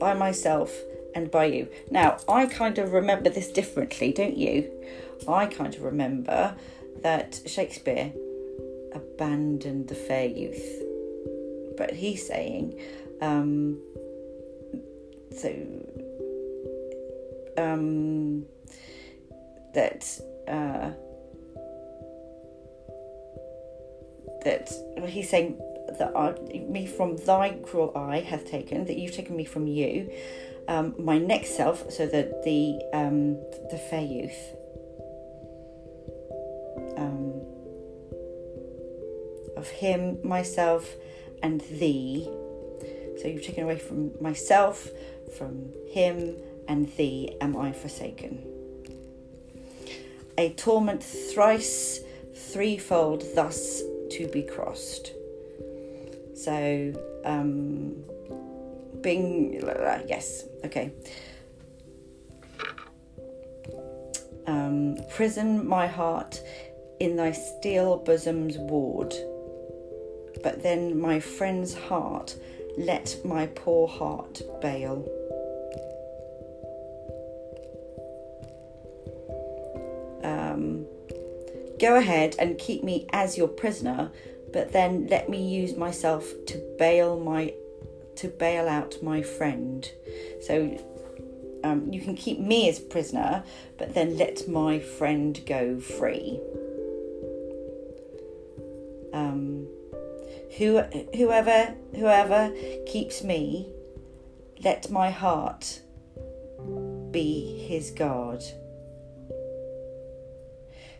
by 0.00 0.14
myself, 0.14 0.74
and 1.14 1.30
by 1.30 1.46
you. 1.46 1.68
Now, 1.90 2.18
I 2.28 2.46
kind 2.46 2.78
of 2.78 2.92
remember 2.92 3.30
this 3.30 3.50
differently, 3.50 4.12
don't 4.12 4.36
you? 4.36 4.70
I 5.28 5.46
kind 5.46 5.74
of 5.74 5.82
remember 5.82 6.54
that 7.02 7.40
Shakespeare 7.46 8.12
abandoned 8.92 9.88
the 9.88 9.94
fair 9.94 10.26
youth, 10.26 10.82
but 11.76 11.92
he's 11.92 12.26
saying, 12.26 12.80
um, 13.20 13.78
so, 15.36 15.52
um, 17.58 18.44
that, 19.74 20.04
uh, 20.48 20.90
that 24.44 24.70
he's 25.08 25.28
saying 25.28 25.58
that 25.98 26.12
I, 26.16 26.32
me 26.68 26.86
from 26.86 27.16
thy 27.16 27.50
cruel 27.62 27.92
eye 27.96 28.20
hath 28.20 28.46
taken, 28.46 28.84
that 28.86 28.96
you've 28.96 29.14
taken 29.14 29.36
me 29.36 29.44
from 29.44 29.66
you, 29.66 30.10
um, 30.68 30.94
my 30.98 31.18
next 31.18 31.56
self, 31.56 31.90
so 31.90 32.06
that 32.06 32.42
the 32.44 32.80
um, 32.92 33.34
the 33.70 33.78
fair 33.90 34.02
youth. 34.02 34.56
Um, 36.96 37.42
of 39.56 39.68
him, 39.68 40.18
myself, 40.22 40.94
and 41.42 41.60
thee. 41.62 42.28
So 43.20 43.28
you've 43.28 43.44
taken 43.44 43.64
away 43.64 43.78
from 43.78 44.12
myself, 44.20 44.88
from 45.36 45.72
him, 45.90 46.36
and 46.68 46.94
thee 46.96 47.36
am 47.40 47.56
I 47.56 47.72
forsaken. 47.72 48.44
A 50.36 50.50
torment 50.54 51.02
thrice, 51.02 52.00
threefold, 52.34 53.24
thus 53.34 53.82
to 54.10 54.28
be 54.32 54.42
crossed. 54.42 55.12
So, 56.34 56.92
um, 57.24 58.04
being, 59.04 59.60
yes, 60.08 60.44
okay. 60.64 60.90
Um, 64.46 64.96
prison 65.10 65.66
my 65.66 65.86
heart 65.86 66.40
in 66.98 67.14
thy 67.16 67.32
steel 67.32 67.98
bosom's 67.98 68.56
ward, 68.58 69.14
but 70.42 70.62
then 70.62 70.98
my 70.98 71.20
friend's 71.20 71.74
heart 71.74 72.34
let 72.76 73.16
my 73.24 73.46
poor 73.46 73.86
heart 73.86 74.42
bail. 74.60 75.06
Um, 80.22 80.86
go 81.78 81.96
ahead 81.96 82.36
and 82.38 82.58
keep 82.58 82.82
me 82.82 83.06
as 83.12 83.36
your 83.36 83.48
prisoner, 83.48 84.10
but 84.52 84.72
then 84.72 85.06
let 85.08 85.28
me 85.28 85.46
use 85.46 85.76
myself 85.76 86.24
to 86.46 86.58
bail 86.78 87.20
my 87.20 87.52
to 88.16 88.28
bail 88.28 88.68
out 88.68 89.02
my 89.02 89.22
friend. 89.22 89.88
So 90.42 90.78
um, 91.64 91.92
you 91.92 92.00
can 92.00 92.14
keep 92.14 92.38
me 92.38 92.68
as 92.68 92.78
prisoner, 92.78 93.42
but 93.78 93.94
then 93.94 94.16
let 94.16 94.46
my 94.48 94.78
friend 94.78 95.40
go 95.46 95.80
free. 95.80 96.40
Um, 99.12 99.66
who, 100.58 100.80
whoever, 101.16 101.74
whoever 101.94 102.52
keeps 102.86 103.22
me, 103.22 103.68
let 104.62 104.90
my 104.90 105.10
heart 105.10 105.80
be 107.10 107.64
his 107.68 107.90
guard. 107.90 108.42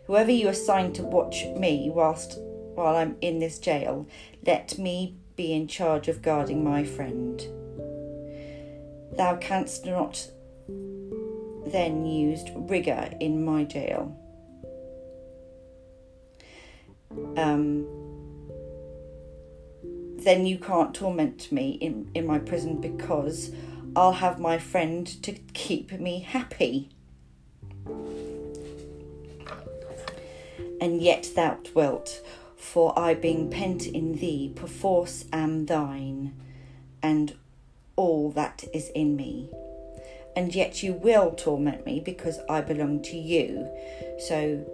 Whoever 0.07 0.31
you 0.31 0.49
assign 0.49 0.93
to 0.93 1.03
watch 1.03 1.45
me 1.57 1.89
whilst 1.93 2.37
while 2.75 2.95
I'm 2.95 3.17
in 3.21 3.39
this 3.39 3.59
jail, 3.59 4.07
let 4.45 4.77
me 4.77 5.17
be 5.35 5.53
in 5.53 5.67
charge 5.67 6.07
of 6.07 6.21
guarding 6.21 6.63
my 6.63 6.83
friend. 6.83 7.39
Thou 9.17 9.37
canst 9.37 9.85
not 9.85 10.29
then 11.67 12.05
used 12.05 12.51
rigour 12.55 13.09
in 13.19 13.43
my 13.43 13.63
jail. 13.63 14.15
Um, 17.37 17.85
then 20.17 20.45
you 20.45 20.57
can't 20.57 20.93
torment 20.93 21.51
me 21.51 21.71
in, 21.81 22.09
in 22.13 22.25
my 22.25 22.39
prison 22.39 22.81
because 22.81 23.51
I'll 23.95 24.13
have 24.13 24.39
my 24.39 24.57
friend 24.57 25.05
to 25.23 25.31
keep 25.31 25.91
me 25.93 26.19
happy. 26.19 26.89
And 30.81 31.01
yet 31.01 31.29
thou 31.35 31.57
wilt, 31.73 32.21
for 32.55 32.97
I 32.97 33.13
being 33.13 33.49
pent 33.49 33.85
in 33.85 34.13
thee 34.13 34.51
perforce 34.55 35.25
am 35.31 35.65
thine, 35.65 36.33
and 37.01 37.35
all 37.95 38.31
that 38.31 38.63
is 38.73 38.89
in 38.89 39.15
me. 39.15 39.49
And 40.35 40.53
yet 40.53 40.83
you 40.83 40.93
will 40.93 41.31
torment 41.31 41.85
me 41.85 42.01
because 42.01 42.39
I 42.49 42.61
belong 42.61 43.01
to 43.03 43.17
you. 43.17 43.69
So 44.27 44.65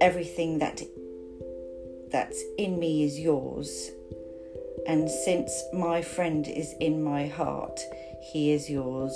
everything 0.00 0.58
that 0.58 0.82
that's 2.10 2.42
in 2.58 2.78
me 2.78 3.04
is 3.04 3.18
yours. 3.18 3.90
And 4.86 5.10
since 5.10 5.62
my 5.72 6.02
friend 6.02 6.46
is 6.46 6.74
in 6.80 7.02
my 7.02 7.26
heart, 7.26 7.80
he 8.32 8.52
is 8.52 8.70
yours 8.70 9.12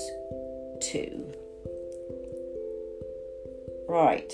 too. 0.81 1.33
Right. 3.89 4.33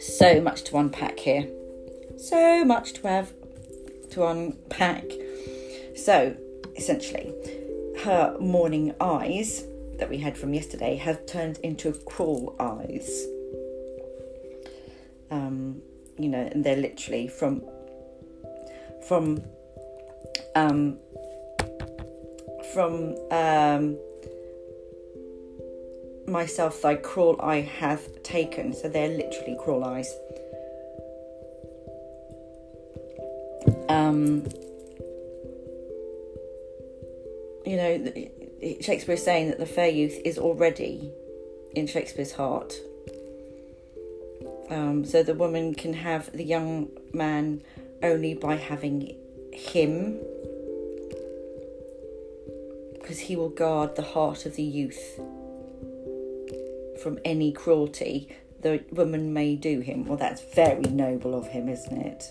So 0.00 0.40
much 0.40 0.64
to 0.64 0.78
unpack 0.78 1.18
here. 1.18 1.48
So 2.16 2.64
much 2.64 2.94
to 2.94 3.08
have 3.08 3.32
to 4.10 4.26
unpack. 4.26 5.04
So, 5.96 6.36
essentially, 6.76 7.32
her 8.04 8.36
mourning 8.40 8.94
eyes 9.00 9.64
that 9.98 10.08
we 10.08 10.18
had 10.18 10.36
from 10.36 10.54
yesterday 10.54 10.96
have 10.96 11.26
turned 11.26 11.58
into 11.58 11.92
cruel 12.06 12.54
eyes. 12.60 13.26
Um, 15.30 15.82
you 16.18 16.28
know, 16.28 16.48
and 16.50 16.64
they're 16.64 16.76
literally 16.76 17.28
from 17.28 17.62
from 19.06 19.42
um, 20.54 20.98
from 22.72 23.16
um, 23.30 23.98
myself 26.28 26.82
thy 26.82 26.94
cruel 26.96 27.36
eye 27.40 27.60
hath 27.60 28.22
taken. 28.22 28.74
So 28.74 28.88
they're 28.88 29.08
literally 29.08 29.56
cruel 29.60 29.84
eyes. 29.84 30.14
Um, 33.88 34.46
you 37.64 37.76
know, 37.76 38.12
Shakespeare 38.80 39.14
is 39.14 39.22
saying 39.22 39.48
that 39.48 39.58
the 39.58 39.66
fair 39.66 39.88
youth 39.88 40.18
is 40.24 40.38
already 40.38 41.10
in 41.74 41.86
Shakespeare's 41.86 42.32
heart. 42.32 42.74
Um, 44.70 45.04
so 45.04 45.22
the 45.22 45.34
woman 45.34 45.74
can 45.74 45.94
have 45.94 46.30
the 46.32 46.44
young 46.44 46.90
man 47.12 47.62
only 48.02 48.34
by 48.34 48.56
having 48.56 49.16
him, 49.52 50.18
because 52.94 53.18
he 53.18 53.36
will 53.36 53.48
guard 53.48 53.96
the 53.96 54.02
heart 54.02 54.44
of 54.44 54.56
the 54.56 54.62
youth 54.62 55.18
from 57.02 57.18
any 57.24 57.52
cruelty 57.52 58.28
the 58.60 58.84
woman 58.90 59.32
may 59.32 59.54
do 59.54 59.80
him. 59.80 60.04
Well, 60.04 60.18
that's 60.18 60.42
very 60.54 60.82
noble 60.82 61.34
of 61.34 61.46
him, 61.46 61.68
isn't 61.68 61.96
it? 61.96 62.24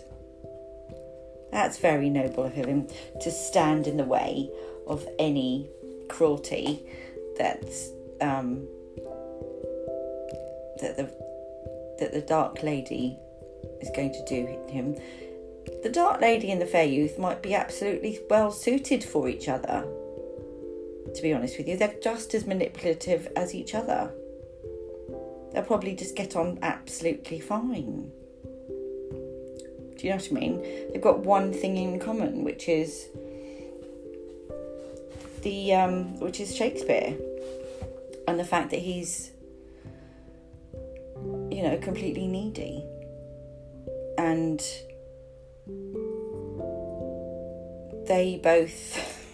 That's 1.52 1.78
very 1.78 2.10
noble 2.10 2.44
of 2.44 2.54
him 2.54 2.88
to 3.22 3.32
stand 3.32 3.88
in 3.88 3.98
the 3.98 4.04
way 4.04 4.50
of 4.88 5.08
any 5.20 5.70
cruelty 6.10 6.84
that's 7.38 7.90
um, 8.22 8.68
that 10.82 10.98
the 10.98 11.10
that 12.00 12.14
the 12.14 12.22
dark 12.22 12.62
lady 12.62 13.18
is 13.82 13.90
going 13.96 14.12
to 14.14 14.26
do 14.26 14.46
him. 14.70 14.96
The 15.84 15.90
dark 15.90 16.22
lady 16.22 16.52
and 16.52 16.62
the 16.62 16.66
fair 16.66 16.86
youth 16.86 17.18
might 17.18 17.42
be 17.42 17.54
absolutely 17.56 18.20
well 18.30 18.52
suited 18.52 19.04
for 19.04 19.28
each 19.30 19.48
other. 19.48 19.86
To 21.16 21.22
be 21.22 21.34
honest 21.34 21.58
with 21.58 21.68
you, 21.68 21.78
they're 21.78 21.96
just 22.04 22.34
as 22.34 22.46
manipulative 22.46 23.28
as 23.36 23.56
each 23.56 23.74
other 23.74 24.12
they'll 25.58 25.66
probably 25.66 25.96
just 25.96 26.16
get 26.16 26.36
on 26.36 26.60
absolutely 26.62 27.40
fine. 27.40 28.12
Do 29.98 30.04
you 30.04 30.12
know 30.12 30.18
what 30.18 30.28
I 30.30 30.34
mean? 30.36 30.62
They've 30.92 31.02
got 31.02 31.22
one 31.22 31.52
thing 31.52 31.78
in 31.78 32.00
common, 32.00 32.44
which 32.44 32.70
is 32.70 33.08
the 35.42 35.74
um, 35.74 36.20
which 36.20 36.40
is 36.40 36.56
Shakespeare, 36.56 37.18
and 38.28 38.40
the 38.40 38.44
fact 38.44 38.70
that 38.70 38.82
he's 38.82 39.32
you 41.50 41.64
know 41.64 41.80
completely 41.82 42.28
needy, 42.28 42.84
and 44.20 44.62
they 48.06 48.40
both 48.44 49.28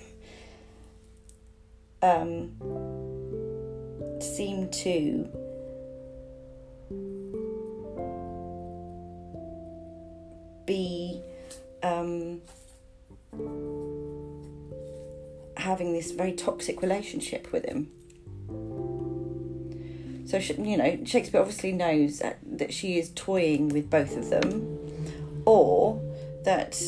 um, 2.01 2.55
seem 4.21 4.69
to 4.69 5.42
be 10.65 11.21
um, 11.81 12.41
having 15.57 15.93
this 15.93 16.11
very 16.11 16.33
toxic 16.33 16.81
relationship 16.81 17.51
with 17.51 17.65
him. 17.65 17.89
So, 20.25 20.37
you 20.37 20.77
know, 20.77 20.99
Shakespeare 21.05 21.41
obviously 21.41 21.73
knows 21.73 22.19
that, 22.19 22.39
that 22.57 22.73
she 22.73 22.97
is 22.97 23.11
toying 23.13 23.69
with 23.69 23.89
both 23.89 24.17
of 24.17 24.29
them, 24.29 24.79
or 25.45 26.01
that 26.43 26.81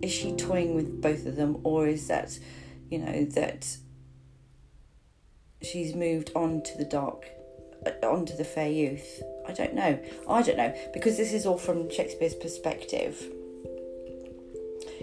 is 0.00 0.12
she 0.12 0.32
toying 0.32 0.74
with 0.74 1.00
both 1.00 1.24
of 1.26 1.36
them, 1.36 1.60
or 1.62 1.86
is 1.86 2.08
that, 2.08 2.38
you 2.90 2.98
know, 2.98 3.24
that 3.24 3.76
she's 5.62 5.94
moved 5.94 6.30
on 6.34 6.62
to 6.62 6.76
the 6.76 6.84
dark, 6.84 7.24
uh, 7.86 8.06
onto 8.06 8.36
the 8.36 8.44
fair 8.44 8.70
youth. 8.70 9.22
I 9.48 9.52
don't 9.52 9.74
know. 9.74 9.98
I 10.28 10.42
don't 10.42 10.58
know 10.58 10.74
because 10.92 11.16
this 11.16 11.32
is 11.32 11.46
all 11.46 11.58
from 11.58 11.90
Shakespeare's 11.90 12.34
perspective. 12.34 13.24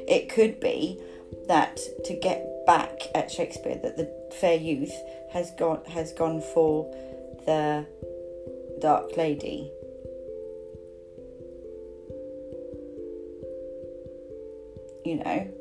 It 0.08 0.29
could 0.29 0.60
be 0.60 0.99
that 1.47 1.79
to 2.05 2.13
get 2.13 2.65
back 2.67 3.01
at 3.15 3.31
Shakespeare, 3.31 3.79
that 3.81 3.97
the 3.97 4.12
fair 4.39 4.55
youth 4.55 4.93
has 5.31 5.51
gone 5.51 5.84
has 5.86 6.13
gone 6.13 6.41
for 6.41 6.86
the 7.45 7.86
dark 8.79 9.17
lady. 9.17 9.71
You 15.03 15.17
know, 15.17 15.51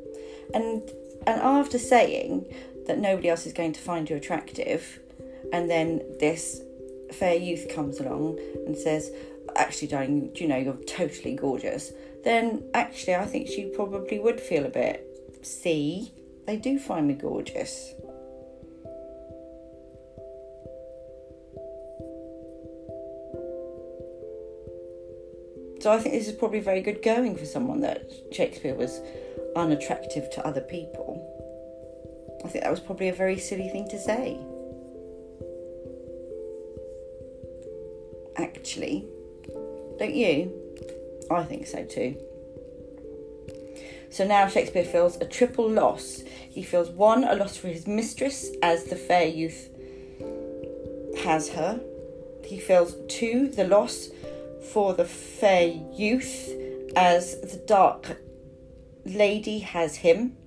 and 0.53 0.91
and 1.25 1.41
after 1.41 1.79
saying 1.79 2.53
that 2.85 2.99
nobody 2.99 3.29
else 3.29 3.47
is 3.47 3.53
going 3.53 3.73
to 3.73 3.79
find 3.79 4.09
you 4.09 4.15
attractive, 4.15 4.99
and 5.51 5.69
then 5.69 6.01
this 6.19 6.61
fair 7.13 7.35
youth 7.35 7.67
comes 7.73 7.99
along 7.99 8.39
and 8.65 8.77
says, 8.77 9.11
Actually, 9.55 9.87
darling, 9.87 10.31
you 10.35 10.47
know 10.47 10.57
you're 10.57 10.73
totally 10.85 11.35
gorgeous? 11.35 11.93
Then 12.23 12.63
actually, 12.73 13.15
I 13.15 13.25
think 13.25 13.47
she 13.47 13.65
probably 13.65 14.19
would 14.19 14.41
feel 14.41 14.65
a 14.65 14.69
bit, 14.69 15.05
see, 15.43 16.11
they 16.45 16.57
do 16.57 16.79
find 16.79 17.07
me 17.07 17.13
gorgeous. 17.13 17.93
So 25.81 25.91
I 25.91 25.99
think 25.99 26.15
this 26.15 26.27
is 26.27 26.33
probably 26.33 26.61
very 26.61 26.81
good 26.81 27.03
going 27.03 27.35
for 27.35 27.45
someone 27.45 27.81
that 27.81 28.11
Shakespeare 28.31 28.73
was 28.73 29.01
unattractive 29.55 30.31
to 30.31 30.45
other 30.45 30.61
people. 30.61 31.21
I 32.43 32.47
think 32.47 32.63
that 32.63 32.71
was 32.71 32.79
probably 32.79 33.09
a 33.09 33.13
very 33.13 33.37
silly 33.37 33.69
thing 33.69 33.87
to 33.89 33.99
say. 33.99 34.39
Actually, 38.37 39.05
don't 39.97 40.13
you? 40.13 40.51
I 41.31 41.43
think 41.43 41.67
so 41.67 41.85
too. 41.85 42.17
So 44.09 44.25
now 44.25 44.47
Shakespeare 44.47 44.85
feels 44.85 45.17
a 45.17 45.25
triple 45.25 45.69
loss. 45.69 46.21
He 46.49 46.63
feels 46.63 46.89
one, 46.89 47.23
a 47.25 47.35
loss 47.35 47.57
for 47.57 47.67
his 47.67 47.85
mistress, 47.85 48.49
as 48.61 48.85
the 48.85 48.95
fair 48.95 49.27
youth 49.27 49.69
has 51.23 51.49
her. 51.49 51.81
He 52.45 52.59
feels 52.59 52.95
two, 53.09 53.49
the 53.49 53.67
loss 53.67 54.09
for 54.71 54.93
the 54.93 55.05
fair 55.05 55.67
youth, 55.93 56.49
as 56.95 57.39
the 57.41 57.57
dark 57.67 58.17
lady 59.03 59.59
has 59.59 59.97
him. 59.97 60.37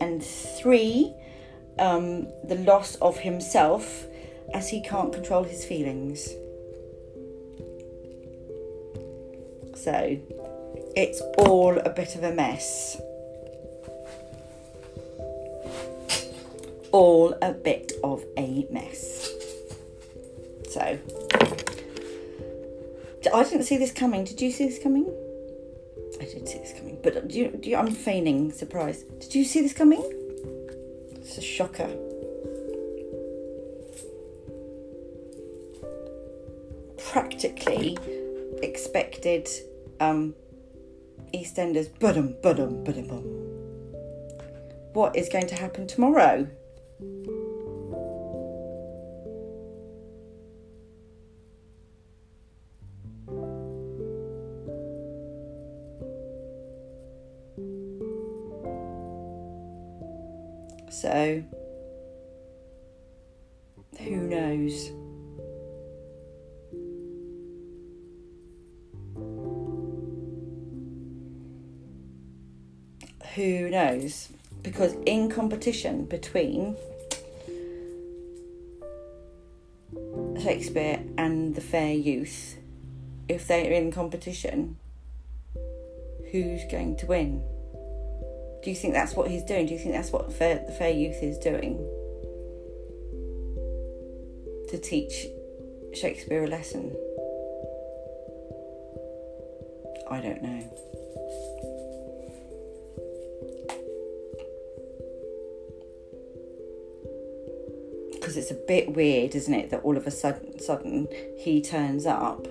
And 0.00 0.22
three, 0.22 1.14
um, 1.78 2.28
the 2.44 2.56
loss 2.56 2.96
of 2.96 3.18
himself, 3.18 4.04
as 4.52 4.68
he 4.68 4.82
can't 4.82 5.12
control 5.12 5.44
his 5.44 5.64
feelings. 5.64 6.28
So 9.86 10.18
it's 10.96 11.20
all 11.38 11.78
a 11.78 11.90
bit 11.90 12.16
of 12.16 12.24
a 12.24 12.32
mess. 12.32 13.00
All 16.90 17.38
a 17.40 17.52
bit 17.52 17.92
of 18.02 18.24
a 18.36 18.66
mess. 18.68 19.30
So, 20.70 20.98
I 23.32 23.44
didn't 23.44 23.62
see 23.62 23.76
this 23.76 23.92
coming. 23.92 24.24
Did 24.24 24.40
you 24.40 24.50
see 24.50 24.66
this 24.66 24.82
coming? 24.82 25.06
I 26.20 26.24
did 26.24 26.48
see 26.48 26.58
this 26.58 26.72
coming, 26.76 26.98
but 27.00 27.28
do 27.28 27.38
you, 27.38 27.50
do 27.50 27.70
you, 27.70 27.76
I'm 27.76 27.92
feigning 27.92 28.50
surprise. 28.50 29.04
Did 29.20 29.36
you 29.36 29.44
see 29.44 29.60
this 29.60 29.72
coming? 29.72 30.02
It's 31.12 31.38
a 31.38 31.40
shocker. 31.40 31.96
Practically 36.98 37.96
expected 38.64 39.48
um, 40.00 40.34
EastEnders, 41.34 41.88
budum, 41.98 42.40
budum, 42.42 42.84
budum, 42.84 43.08
bum. 43.08 43.22
What 44.92 45.16
is 45.16 45.28
going 45.28 45.46
to 45.48 45.54
happen 45.54 45.86
tomorrow? 45.86 46.48
Competition 75.56 76.04
between 76.04 76.76
Shakespeare 80.38 81.02
and 81.16 81.54
the 81.54 81.62
fair 81.62 81.94
youth, 81.94 82.58
if 83.26 83.48
they're 83.48 83.72
in 83.72 83.90
competition, 83.90 84.76
who's 86.30 86.60
going 86.70 86.94
to 86.98 87.06
win? 87.06 87.42
Do 88.62 88.68
you 88.68 88.76
think 88.76 88.92
that's 88.92 89.14
what 89.14 89.30
he's 89.30 89.44
doing? 89.44 89.64
Do 89.64 89.72
you 89.72 89.78
think 89.78 89.94
that's 89.94 90.12
what 90.12 90.30
fair, 90.30 90.62
the 90.66 90.72
fair 90.72 90.90
youth 90.90 91.22
is 91.22 91.38
doing? 91.38 91.78
To 94.68 94.78
teach 94.78 95.26
Shakespeare 95.94 96.44
a 96.44 96.48
lesson? 96.48 96.94
I 100.10 100.20
don't 100.20 100.42
know. 100.42 100.95
Because 108.36 108.50
it's 108.50 108.60
a 108.60 108.66
bit 108.66 108.94
weird, 108.94 109.34
isn't 109.34 109.54
it, 109.54 109.70
that 109.70 109.80
all 109.80 109.96
of 109.96 110.06
a 110.06 110.10
sudden, 110.10 110.58
sudden 110.58 111.08
he 111.38 111.62
turns 111.62 112.04
up. 112.04 112.46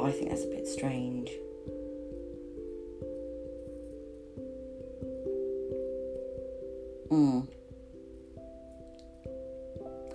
I 0.00 0.12
think 0.12 0.30
that's 0.30 0.44
a 0.44 0.48
bit 0.48 0.66
strange. 0.68 1.30
Mm. 7.10 7.48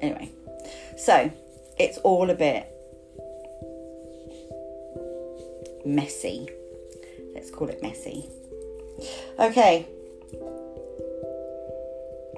Anyway, 0.01 0.31
so 0.97 1.29
it's 1.77 1.97
all 1.99 2.29
a 2.29 2.35
bit 2.35 2.65
messy. 5.85 6.47
Let's 7.35 7.51
call 7.51 7.67
it 7.67 7.81
messy. 7.81 8.29
Okay. 9.39 9.87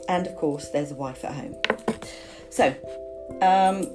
And 0.08 0.28
of 0.28 0.36
course, 0.36 0.70
there's 0.70 0.92
a 0.92 0.96
wife 0.96 1.26
at 1.26 1.34
home. 1.34 1.56
So, 2.50 2.76
um, 3.42 3.88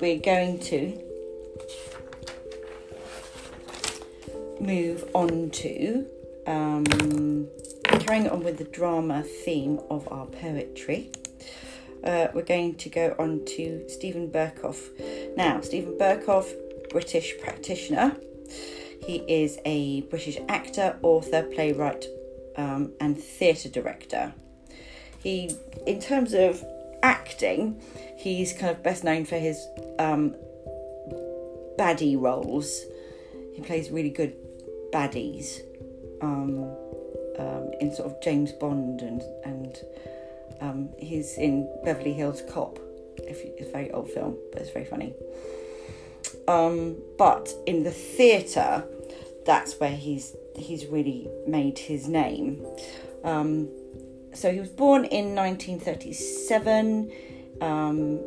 we're 0.00 0.18
going 0.18 0.58
to 0.60 0.98
move 4.60 5.04
on 5.14 5.50
to 5.50 6.06
um, 6.46 7.46
carrying 7.84 8.28
on 8.28 8.42
with 8.42 8.58
the 8.58 8.64
drama 8.64 9.22
theme 9.22 9.80
of 9.90 10.10
our 10.12 10.26
poetry. 10.26 11.10
Uh, 12.02 12.28
we're 12.34 12.42
going 12.42 12.74
to 12.76 12.88
go 12.88 13.14
on 13.18 13.44
to 13.44 13.84
Stephen 13.88 14.30
Berkoff. 14.30 14.88
Now, 15.36 15.60
Stephen 15.60 15.96
Berkoff, 15.98 16.52
British 16.90 17.38
practitioner. 17.38 18.16
He 19.06 19.16
is 19.28 19.58
a 19.64 20.02
British 20.02 20.38
actor, 20.48 20.98
author, 21.02 21.42
playwright, 21.42 22.06
um, 22.56 22.92
and 23.00 23.18
theatre 23.18 23.68
director. 23.68 24.32
He, 25.18 25.54
in 25.86 26.00
terms 26.00 26.32
of 26.32 26.64
acting, 27.02 27.80
he's 28.16 28.52
kind 28.52 28.70
of 28.70 28.82
best 28.82 29.04
known 29.04 29.24
for 29.24 29.36
his 29.36 29.66
um, 29.98 30.34
baddie 31.78 32.20
roles. 32.20 32.84
He 33.54 33.62
plays 33.62 33.90
really 33.90 34.10
good 34.10 34.34
baddies 34.92 35.60
um, 36.22 36.64
um, 37.38 37.70
in 37.80 37.94
sort 37.94 38.10
of 38.10 38.22
James 38.22 38.52
Bond 38.52 39.02
and 39.02 39.22
and 39.44 39.76
um, 40.60 40.90
he's 40.98 41.38
in 41.38 41.68
Beverly 41.84 42.12
Hills 42.12 42.42
Cop. 42.50 42.78
It's 43.16 43.60
a 43.60 43.70
very 43.70 43.90
old 43.92 44.10
film, 44.10 44.36
but 44.52 44.60
it's 44.60 44.70
very 44.70 44.84
funny. 44.84 45.14
Um, 46.48 46.96
but 47.16 47.52
in 47.66 47.82
the 47.82 47.90
theatre, 47.90 48.84
that's 49.46 49.78
where 49.80 49.94
he's 49.94 50.36
he's 50.56 50.86
really 50.86 51.28
made 51.46 51.78
his 51.78 52.08
name. 52.08 52.64
Um, 53.24 53.68
so 54.32 54.52
he 54.52 54.60
was 54.60 54.68
born 54.68 55.04
in 55.06 55.34
1937 55.34 57.10
um, 57.60 58.20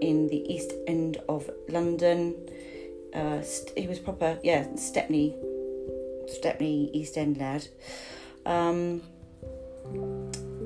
in 0.00 0.28
the 0.28 0.44
East 0.52 0.72
End 0.86 1.18
of 1.28 1.50
London. 1.68 2.34
Uh, 3.14 3.40
st- 3.42 3.78
he 3.78 3.86
was 3.86 3.98
proper, 3.98 4.38
yeah, 4.42 4.66
Stepney, 4.76 5.34
Stepney 6.26 6.90
East 6.92 7.16
End 7.16 7.38
lad. 7.38 7.66
Um, 8.44 9.02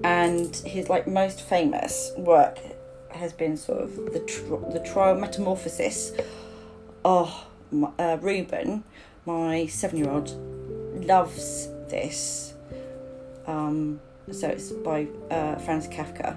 and 0.04 0.54
his 0.66 0.88
like 0.88 1.06
most 1.06 1.42
famous 1.42 2.12
work 2.18 2.58
has 3.10 3.32
been 3.32 3.56
sort 3.56 3.82
of 3.82 3.94
the 4.12 4.20
tr- 4.20 4.72
the 4.72 4.80
trial 4.84 5.14
metamorphosis. 5.14 6.12
My, 7.04 7.88
uh, 7.98 8.18
Reuben, 8.20 8.84
my 9.26 9.66
seven 9.66 9.98
year 9.98 10.10
old, 10.10 10.30
loves 11.06 11.68
this. 11.88 12.54
Um, 13.46 14.00
so 14.30 14.48
it's 14.48 14.70
by 14.70 15.08
uh, 15.30 15.56
Franz 15.56 15.88
Kafka, 15.88 16.36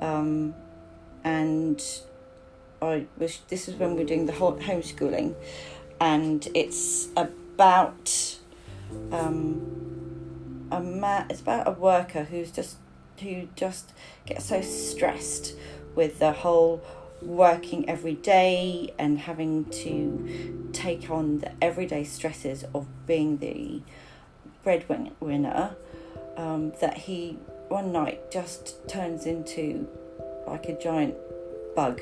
um, 0.00 0.54
and 1.24 1.82
I 2.80 3.06
was. 3.18 3.40
This 3.48 3.68
is 3.68 3.74
when 3.74 3.90
we 3.90 3.96
we're 4.02 4.06
doing 4.06 4.26
the 4.26 4.32
whole 4.32 4.56
homeschooling, 4.56 5.34
and 6.00 6.46
it's 6.54 7.08
about 7.16 8.38
um, 9.10 10.68
a 10.70 10.80
man. 10.80 11.26
It's 11.30 11.40
about 11.40 11.66
a 11.66 11.72
worker 11.72 12.24
who's 12.24 12.50
just 12.50 12.76
who 13.20 13.48
just 13.56 13.92
gets 14.24 14.46
so 14.46 14.60
stressed 14.60 15.54
with 15.94 16.18
the 16.18 16.32
whole 16.32 16.82
working 17.26 17.88
every 17.88 18.14
day 18.14 18.92
and 18.98 19.18
having 19.18 19.64
to 19.66 20.68
take 20.72 21.10
on 21.10 21.38
the 21.40 21.52
everyday 21.62 22.04
stresses 22.04 22.64
of 22.74 22.86
being 23.06 23.38
the 23.38 23.82
breadwinner 24.62 25.76
um, 26.36 26.72
that 26.80 26.98
he 26.98 27.38
one 27.68 27.90
night 27.92 28.30
just 28.30 28.88
turns 28.88 29.26
into 29.26 29.88
like 30.46 30.66
a 30.66 30.78
giant 30.80 31.14
bug. 31.74 32.00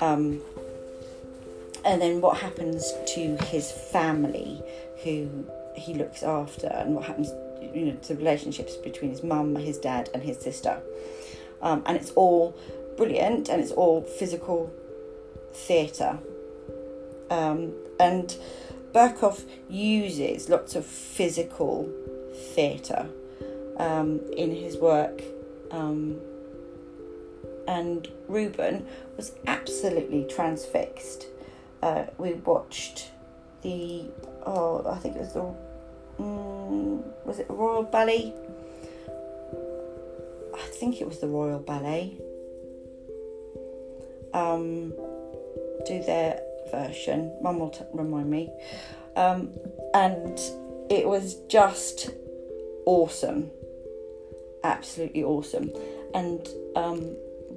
Um, 0.00 0.40
and 1.84 2.02
then 2.02 2.20
what 2.20 2.38
happens 2.38 2.92
to 3.14 3.36
his 3.44 3.70
family 3.70 4.62
who 5.04 5.46
he 5.74 5.94
looks 5.94 6.22
after 6.22 6.66
and 6.66 6.94
what 6.94 7.04
happens 7.04 7.30
you 7.74 7.86
know 7.86 7.96
to 8.02 8.14
relationships 8.14 8.76
between 8.76 9.10
his 9.10 9.22
mum 9.22 9.54
his 9.56 9.78
dad 9.78 10.10
and 10.12 10.22
his 10.22 10.38
sister. 10.38 10.80
Um, 11.62 11.82
and 11.86 11.96
it's 11.96 12.10
all 12.10 12.58
brilliant 12.96 13.48
and 13.48 13.60
it's 13.60 13.72
all 13.72 14.02
physical 14.02 14.72
theatre 15.52 16.18
um, 17.30 17.72
and 17.98 18.36
Berkoff 18.92 19.44
uses 19.68 20.48
lots 20.48 20.74
of 20.74 20.86
physical 20.86 21.90
theatre 22.54 23.08
um, 23.78 24.20
in 24.36 24.54
his 24.54 24.76
work 24.76 25.22
um, 25.70 26.18
and 27.68 28.08
Reuben 28.28 28.86
was 29.16 29.32
absolutely 29.46 30.24
transfixed. 30.24 31.26
Uh, 31.82 32.04
we 32.18 32.34
watched 32.34 33.10
the 33.62 34.04
oh 34.44 34.84
I 34.88 34.98
think 34.98 35.16
it 35.16 35.20
was 35.20 35.32
the 35.32 35.54
um, 36.18 37.02
was 37.24 37.38
it 37.38 37.46
Royal 37.48 37.82
Ballet? 37.82 38.32
I 40.54 40.68
think 40.78 41.00
it 41.00 41.06
was 41.06 41.18
the 41.18 41.28
Royal 41.28 41.58
Ballet. 41.58 42.18
Um, 44.36 44.92
do 45.86 46.02
their 46.02 46.40
version. 46.70 47.36
Mum 47.42 47.58
will 47.58 47.70
t- 47.70 47.84
remind 47.92 48.30
me. 48.30 48.50
Um, 49.16 49.52
and 49.94 50.38
it 50.90 51.06
was 51.06 51.36
just 51.48 52.10
awesome, 52.84 53.50
absolutely 54.62 55.24
awesome. 55.24 55.70
And 56.14 56.46
um, 56.76 57.00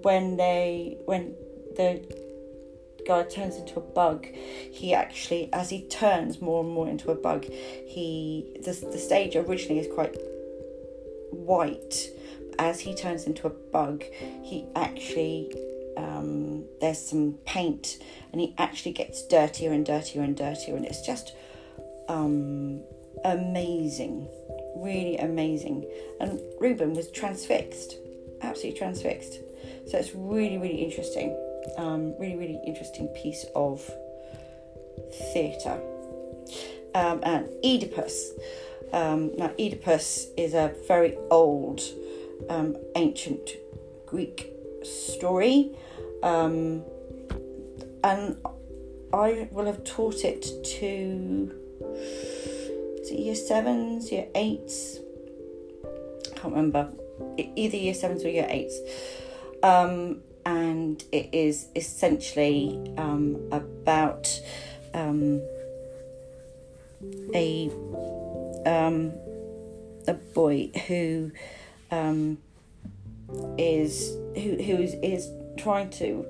when 0.02 0.38
they 0.38 0.98
when 1.06 1.36
the 1.76 2.02
guy 3.06 3.24
turns 3.24 3.56
into 3.58 3.80
a 3.80 3.82
bug, 3.82 4.26
he 4.72 4.94
actually, 4.94 5.50
as 5.52 5.70
he 5.70 5.82
turns 5.88 6.42
more 6.42 6.64
and 6.64 6.74
more 6.74 6.88
into 6.88 7.12
a 7.12 7.16
bug, 7.16 7.46
he 7.46 8.58
the 8.64 8.72
the 8.92 8.98
stage 8.98 9.36
originally 9.36 9.80
is 9.80 9.94
quite 9.94 10.16
white. 11.32 12.10
As 12.58 12.82
he 12.82 12.94
turns 12.94 13.26
into 13.26 13.48
a 13.48 13.50
bug, 13.50 14.04
he 14.44 14.66
actually 14.76 15.52
um, 16.00 16.66
there's 16.80 17.00
some 17.00 17.34
paint, 17.46 17.98
and 18.32 18.40
he 18.42 18.56
actually 18.58 18.94
gets 18.94 19.28
dirtier 19.28 19.72
and 19.72 19.86
dirtier 19.86 20.22
and 20.22 20.36
dirtier, 20.36 20.76
and 20.76 20.86
it's 20.86 21.06
just 21.06 21.34
um, 22.08 22.82
amazing, 23.26 24.28
really 24.76 25.18
amazing. 25.18 25.86
And 26.20 26.40
Reuben 26.60 26.94
was 26.94 27.12
transfixed, 27.12 27.96
absolutely 28.42 28.80
transfixed. 28.80 29.34
So 29.88 29.98
it's 29.98 30.14
really, 30.16 30.58
really 30.58 30.84
interesting. 30.84 31.36
Um, 31.78 32.18
really, 32.18 32.36
really 32.36 32.62
interesting 32.66 33.08
piece 33.10 33.46
of 33.56 33.82
theatre. 35.34 35.80
Um, 36.96 37.20
and 37.24 37.50
Oedipus. 37.64 38.32
Um, 38.92 39.36
now, 39.38 39.52
Oedipus 39.60 40.28
is 40.36 40.54
a 40.54 40.74
very 40.88 41.18
old, 41.30 41.82
um, 42.50 42.76
ancient 42.96 43.52
Greek 44.08 44.52
story, 44.84 45.76
um, 46.24 46.84
and 48.04 48.38
I 49.14 49.48
will 49.52 49.66
have 49.66 49.84
taught 49.84 50.24
it 50.24 50.48
to 50.80 51.56
year 53.12 53.36
sevens, 53.36 54.12
year 54.12 54.28
eights. 54.36 55.00
I 56.32 56.40
can't 56.40 56.54
remember. 56.54 56.92
Either 57.38 57.78
year 57.78 57.94
sevens 57.94 58.24
or 58.24 58.30
year 58.30 58.48
eights. 58.50 58.80
Um, 59.64 60.22
and 60.46 61.04
it 61.12 61.30
is 61.34 61.68
essentially 61.76 62.94
um, 62.98 63.38
about 63.52 64.28
um, 64.94 65.42
a 67.34 67.70
um, 68.66 69.14
a 70.08 70.14
boy 70.34 70.70
who 70.88 71.32
um, 71.92 72.38
is 73.58 74.16
who 74.36 74.56
who 74.56 74.78
is, 74.78 74.94
is 75.04 75.30
trying 75.62 75.90
to 75.92 76.26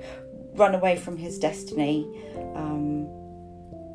run 0.55 0.75
away 0.75 0.97
from 0.97 1.17
his 1.17 1.39
destiny 1.39 2.07
um, 2.55 3.07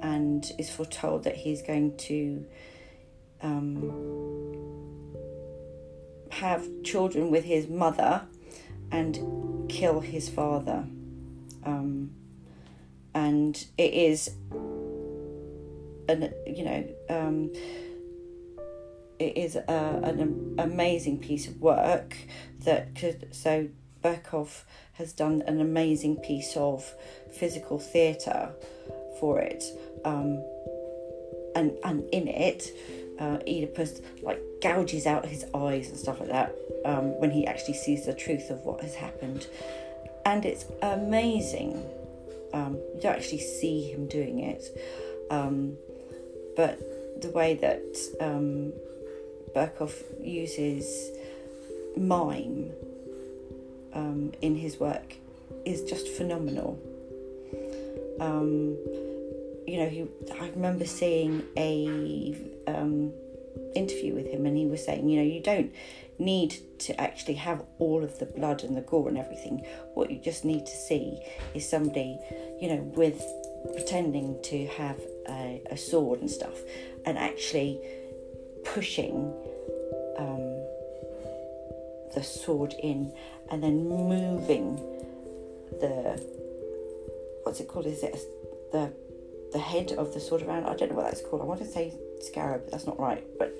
and 0.02 0.50
is 0.58 0.70
foretold 0.70 1.24
that 1.24 1.36
he's 1.36 1.62
going 1.62 1.96
to 1.96 2.46
have 6.30 6.66
children 6.82 7.30
with 7.30 7.44
his 7.44 7.68
mother 7.68 8.22
and 8.90 9.68
kill 9.68 10.00
his 10.00 10.28
father. 10.28 10.84
Um, 11.64 12.10
and 13.14 13.64
it 13.78 13.94
is 13.94 14.30
an 16.08 16.34
you 16.46 16.64
know 16.64 16.94
um, 17.08 17.52
it 19.18 19.36
is 19.36 19.56
a, 19.56 20.00
an 20.02 20.56
amazing 20.58 21.18
piece 21.18 21.46
of 21.46 21.60
work 21.60 22.16
that 22.60 22.94
could 22.94 23.28
so 23.30 23.68
Berkoff 24.04 24.62
has 24.94 25.12
done 25.12 25.42
an 25.46 25.60
amazing 25.60 26.16
piece 26.16 26.56
of 26.56 26.84
physical 27.32 27.78
theatre 27.78 28.50
for 29.18 29.40
it 29.40 29.64
um, 30.04 30.44
and 31.56 31.72
and 31.84 32.04
in 32.10 32.28
it 32.28 32.70
uh, 33.18 33.38
Oedipus 33.46 34.00
like 34.22 34.40
gouges 34.60 35.06
out 35.06 35.24
his 35.26 35.44
eyes 35.54 35.88
and 35.88 35.98
stuff 35.98 36.20
like 36.20 36.28
that 36.28 36.54
um, 36.84 37.18
when 37.20 37.30
he 37.30 37.46
actually 37.46 37.74
sees 37.74 38.06
the 38.06 38.14
truth 38.14 38.50
of 38.50 38.60
what 38.60 38.80
has 38.80 38.94
happened, 38.94 39.46
and 40.26 40.44
it's 40.44 40.64
amazing. 40.82 41.84
Um, 42.52 42.74
you 42.94 43.00
don't 43.00 43.16
actually 43.16 43.40
see 43.40 43.90
him 43.90 44.06
doing 44.06 44.40
it, 44.40 44.64
um, 45.30 45.76
but 46.56 46.78
the 47.20 47.30
way 47.30 47.54
that 47.54 47.96
um, 48.20 48.72
Berkoff 49.54 50.02
uses 50.20 51.10
mime 51.96 52.72
um, 53.94 54.32
in 54.40 54.56
his 54.56 54.78
work 54.78 55.14
is 55.64 55.82
just 55.84 56.08
phenomenal. 56.08 56.78
Um, 58.20 58.76
you 59.66 59.78
know, 59.78 59.88
he, 59.88 60.06
I 60.40 60.48
remember 60.50 60.84
seeing 60.84 61.42
a 61.56 62.36
um, 62.66 63.12
interview 63.74 64.14
with 64.14 64.26
him, 64.26 64.46
and 64.46 64.56
he 64.56 64.66
was 64.66 64.84
saying, 64.84 65.08
you 65.08 65.16
know, 65.16 65.26
you 65.26 65.40
don't 65.40 65.72
need 66.18 66.56
to 66.78 67.00
actually 67.00 67.34
have 67.34 67.64
all 67.78 68.04
of 68.04 68.18
the 68.18 68.26
blood 68.26 68.62
and 68.62 68.76
the 68.76 68.82
gore 68.82 69.08
and 69.08 69.18
everything. 69.18 69.64
What 69.94 70.10
you 70.10 70.18
just 70.18 70.44
need 70.44 70.66
to 70.66 70.76
see 70.76 71.18
is 71.54 71.68
somebody, 71.68 72.18
you 72.60 72.68
know, 72.68 72.82
with 72.94 73.24
pretending 73.72 74.40
to 74.42 74.66
have 74.66 75.00
a, 75.28 75.62
a 75.70 75.76
sword 75.76 76.20
and 76.20 76.30
stuff, 76.30 76.56
and 77.06 77.18
actually 77.18 77.80
pushing 78.64 79.32
um, 80.18 80.62
the 82.14 82.22
sword 82.22 82.74
in, 82.82 83.12
and 83.50 83.62
then 83.62 83.88
moving 83.88 84.76
the 85.80 86.20
what's 87.42 87.60
it 87.60 87.68
called? 87.68 87.86
Is 87.86 88.02
it 88.02 88.16
the 88.72 88.92
the 89.54 89.60
head 89.60 89.92
of 89.92 90.12
the 90.12 90.20
sword 90.20 90.42
around. 90.42 90.66
I 90.66 90.74
don't 90.74 90.90
know 90.90 90.96
what 90.96 91.04
that's 91.04 91.22
called. 91.22 91.40
I 91.40 91.44
want 91.44 91.60
to 91.60 91.66
say 91.66 91.94
scarab, 92.20 92.62
but 92.64 92.72
that's 92.72 92.86
not 92.86 92.98
right. 92.98 93.24
But 93.38 93.56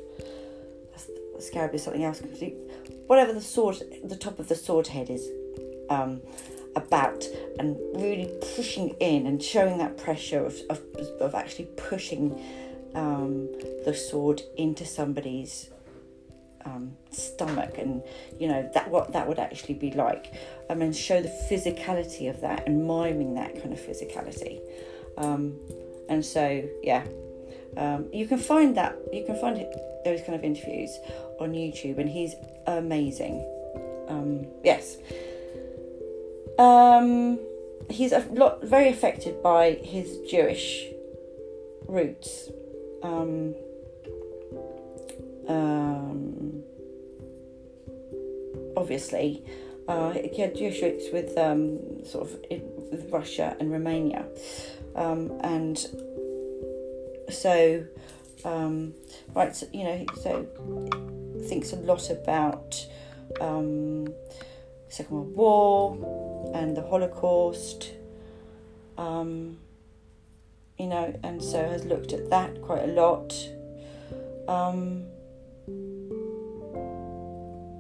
scarab 1.39 1.73
is 1.75 1.85
something 1.85 2.05
else 2.05 2.21
completely. 2.21 2.59
Whatever 3.07 3.33
the 3.33 3.41
sword, 3.41 3.77
the 4.03 4.17
top 4.17 4.39
of 4.41 4.49
the 4.49 4.57
sword 4.57 4.89
head 4.89 5.09
is 5.09 5.29
um, 5.89 6.21
about, 6.75 7.25
and 7.61 7.77
really 7.95 8.29
pushing 8.57 8.91
in 8.99 9.27
and 9.29 9.41
showing 9.41 9.79
that 9.79 9.97
pressure 9.97 10.45
of, 10.45 10.57
of, 10.69 10.81
of 11.21 11.35
actually 11.35 11.67
pushing 11.77 12.43
um, 12.97 13.49
the 13.85 13.95
sword 13.95 14.43
into 14.57 14.85
somebody's 14.85 15.71
um, 16.65 16.97
stomach 17.11 17.77
and 17.79 18.03
you 18.39 18.49
know 18.49 18.69
that 18.75 18.91
what 18.91 19.13
that 19.13 19.29
would 19.29 19.39
actually 19.39 19.75
be 19.75 19.91
like. 19.93 20.33
Um, 20.71 20.83
and 20.83 20.97
show 20.97 21.21
the 21.21 21.29
physicality 21.51 22.31
of 22.31 22.41
that 22.41 22.67
and 22.67 22.87
miming 22.87 23.35
that 23.35 23.55
kind 23.61 23.73
of 23.73 23.79
physicality. 23.79 24.61
Um, 25.17 25.59
and 26.09 26.25
so 26.25 26.65
yeah. 26.83 27.05
Um, 27.77 28.09
you 28.13 28.29
can 28.29 28.39
find 28.39 28.77
that 28.77 28.97
you 29.13 29.25
can 29.25 29.35
find 29.41 29.57
those 30.05 30.21
kind 30.21 30.37
of 30.37 30.45
interviews 30.45 30.97
on 31.41 31.55
youtube 31.55 31.99
and 31.99 32.09
he's 32.09 32.35
amazing. 32.67 33.45
Um, 34.09 34.47
yes. 34.63 34.97
Um, 36.59 37.41
he's 37.91 38.13
a 38.13 38.21
lot 38.31 38.63
very 38.63 38.89
affected 38.89 39.43
by 39.43 39.73
his 39.73 40.19
jewish 40.31 40.87
roots. 41.89 42.51
Um, 43.03 43.55
um, 45.49 46.34
obviously, 48.85 49.43
uh, 49.89 50.13
he 50.13 50.43
had 50.43 50.55
Jewish 50.55 50.81
with 51.11 51.39
um, 51.39 52.05
sort 52.05 52.25
of 52.25 52.31
with 52.93 53.09
Russia 53.11 53.57
and 53.59 53.73
Romania, 53.73 54.27
um, 54.95 55.33
and 55.43 55.79
so 57.31 57.87
um, 58.45 58.93
right, 59.35 59.57
so, 59.57 59.67
you 59.73 59.85
know, 59.85 60.05
so 60.23 60.47
thinks 61.49 61.73
a 61.73 61.77
lot 61.77 62.11
about 62.11 62.87
um, 63.41 64.13
Second 64.89 65.17
World 65.17 65.35
War 65.35 66.53
and 66.55 66.77
the 66.77 66.83
Holocaust. 66.83 67.93
Um, 68.99 69.59
you 70.79 70.87
know, 70.87 71.19
and 71.23 71.43
so 71.43 71.65
has 71.65 71.85
looked 71.85 72.13
at 72.13 72.29
that 72.31 72.61
quite 72.61 72.85
a 72.85 72.93
lot. 72.93 73.35
Um, 74.47 75.07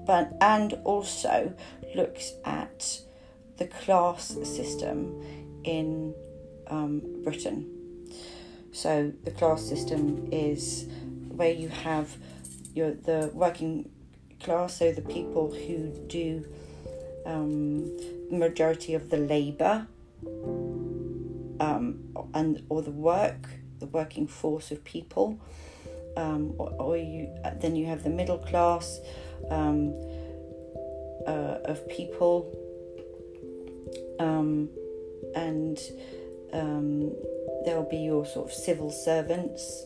but 0.06 0.36
and 0.40 0.74
also 0.84 1.54
looks 1.94 2.32
at 2.44 3.00
the 3.56 3.66
class 3.66 4.36
system 4.42 5.22
in 5.64 6.14
um, 6.68 7.02
Britain. 7.22 7.70
So 8.72 9.12
the 9.22 9.30
class 9.30 9.62
system 9.62 10.28
is 10.32 10.86
where 11.28 11.52
you 11.52 11.68
have 11.68 12.16
your 12.74 12.92
the 12.92 13.30
working 13.32 13.90
class, 14.40 14.78
so 14.78 14.92
the 14.92 15.02
people 15.02 15.52
who 15.52 15.90
do 16.08 16.44
um, 17.24 17.84
the 18.30 18.36
majority 18.36 18.94
of 18.94 19.10
the 19.10 19.16
labour 19.16 19.86
um, 21.60 22.00
and 22.34 22.64
or 22.68 22.82
the 22.82 22.90
work, 22.90 23.48
the 23.78 23.86
working 23.86 24.26
force 24.26 24.70
of 24.70 24.82
people, 24.84 25.38
um, 26.16 26.54
or, 26.58 26.70
or 26.78 26.96
you 26.96 27.28
then 27.60 27.76
you 27.76 27.86
have 27.86 28.02
the 28.02 28.10
middle 28.10 28.38
class 28.38 29.00
um, 29.50 29.94
uh, 31.26 31.58
of 31.64 31.88
people, 31.88 32.50
um, 34.18 34.68
and 35.34 35.78
um, 36.52 37.12
there'll 37.64 37.88
be 37.88 37.98
your 37.98 38.26
sort 38.26 38.48
of 38.48 38.52
civil 38.52 38.90
servants, 38.90 39.84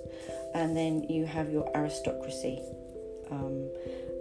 and 0.55 0.77
then 0.77 1.05
you 1.05 1.27
have 1.27 1.51
your 1.51 1.71
aristocracy, 1.77 2.61
um, 3.31 3.69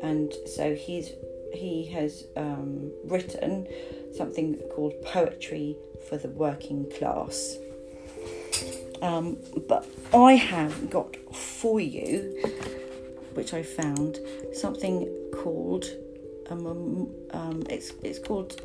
and 0.01 0.33
so 0.45 0.75
he's 0.75 1.11
he 1.53 1.85
has 1.85 2.25
um, 2.35 2.91
written 3.05 3.67
something 4.15 4.55
called 4.75 4.93
poetry 5.03 5.77
for 6.07 6.17
the 6.17 6.29
working 6.29 6.89
class. 6.97 7.57
Um, 9.01 9.37
but 9.67 9.85
I 10.13 10.33
have 10.33 10.89
got 10.89 11.15
for 11.35 11.79
you, 11.79 12.35
which 13.37 13.53
I 13.53 13.61
found, 13.61 14.19
something 14.51 15.07
called 15.31 15.85
um, 16.49 16.65
um, 16.65 17.15
um 17.31 17.63
it's 17.69 17.91
it's 18.03 18.19
called 18.19 18.59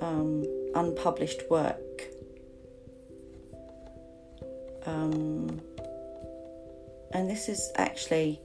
um, 0.00 0.44
unpublished 0.74 1.42
work. 1.50 1.78
Um, 4.86 5.60
and 7.12 7.30
this 7.30 7.48
is 7.48 7.70
actually 7.76 8.40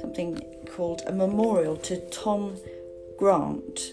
something 0.00 0.42
called 0.74 1.02
a 1.06 1.12
memorial 1.12 1.76
to 1.76 2.00
Tom 2.10 2.56
Grant, 3.16 3.92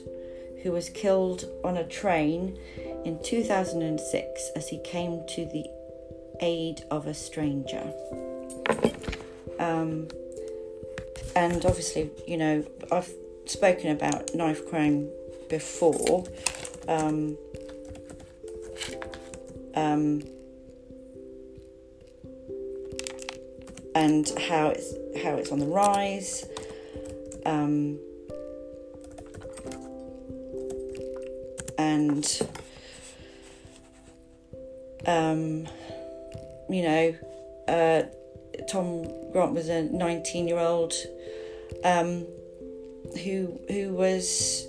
who 0.64 0.72
was 0.72 0.90
killed 0.90 1.46
on 1.64 1.78
a 1.78 1.88
train 1.88 2.58
in 3.06 3.22
2006 3.24 4.50
as 4.56 4.68
he 4.68 4.80
came 4.80 5.22
to 5.28 5.46
the 5.46 5.66
aid 6.42 6.84
of 6.90 7.06
a 7.06 7.14
stranger. 7.14 7.94
Um, 9.60 10.10
and 11.36 11.66
obviously, 11.66 12.10
you 12.28 12.38
know, 12.38 12.66
I've 12.92 13.12
spoken 13.46 13.92
about 13.92 14.34
knife 14.34 14.68
crime 14.68 15.10
before. 15.50 16.26
Um, 16.88 17.38
um, 19.76 20.24
and 23.94 24.30
how 24.48 24.68
it's 24.70 24.94
how 25.24 25.36
it's 25.36 25.52
on 25.52 25.60
the 25.60 25.66
rise. 25.66 26.46
Um, 27.46 28.00
and 31.78 32.42
um, 35.06 35.68
you 36.70 36.82
know, 36.84 37.16
uh, 37.68 38.04
Tom 38.68 39.32
Grant 39.32 39.54
was 39.54 39.70
a 39.70 39.84
19 39.84 40.48
year 40.48 40.60
old 40.60 40.94
um, 41.86 42.26
who 43.24 43.60
who 43.70 43.94
was 43.94 44.68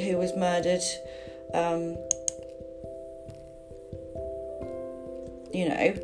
who 0.00 0.16
was 0.16 0.34
murdered. 0.34 0.82
Um, 1.54 1.96
you 5.52 5.68
know, 5.68 5.94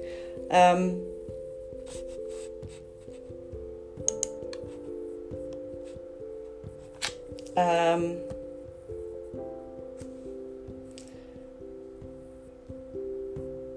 um, 0.50 1.02
um, 7.56 8.16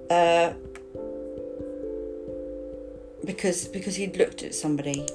uh, 0.10 0.54
because 3.26 3.68
because 3.68 3.96
he'd 3.96 4.15
looked 4.18 4.44
at 4.44 4.54
somebody, 4.54 5.06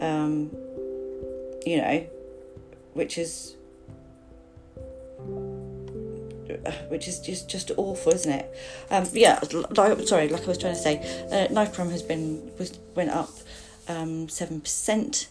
um, 0.00 0.50
you 1.66 1.76
know, 1.78 2.06
which 2.94 3.18
is 3.18 3.56
which 6.88 7.08
is 7.08 7.20
just 7.20 7.48
just 7.48 7.70
awful, 7.76 8.12
isn't 8.12 8.32
it? 8.32 8.54
Um, 8.90 9.06
yeah, 9.12 9.40
like, 9.52 10.06
sorry, 10.06 10.28
like 10.28 10.44
I 10.44 10.46
was 10.46 10.58
trying 10.58 10.74
to 10.74 10.80
say, 10.80 11.26
uh, 11.30 11.52
knife 11.52 11.74
crime 11.74 11.90
has 11.90 12.02
been 12.02 12.50
was 12.58 12.78
went 12.94 13.10
up 13.10 13.30
um, 13.88 14.28
seven 14.28 14.56
um, 14.56 14.60
percent 14.60 15.28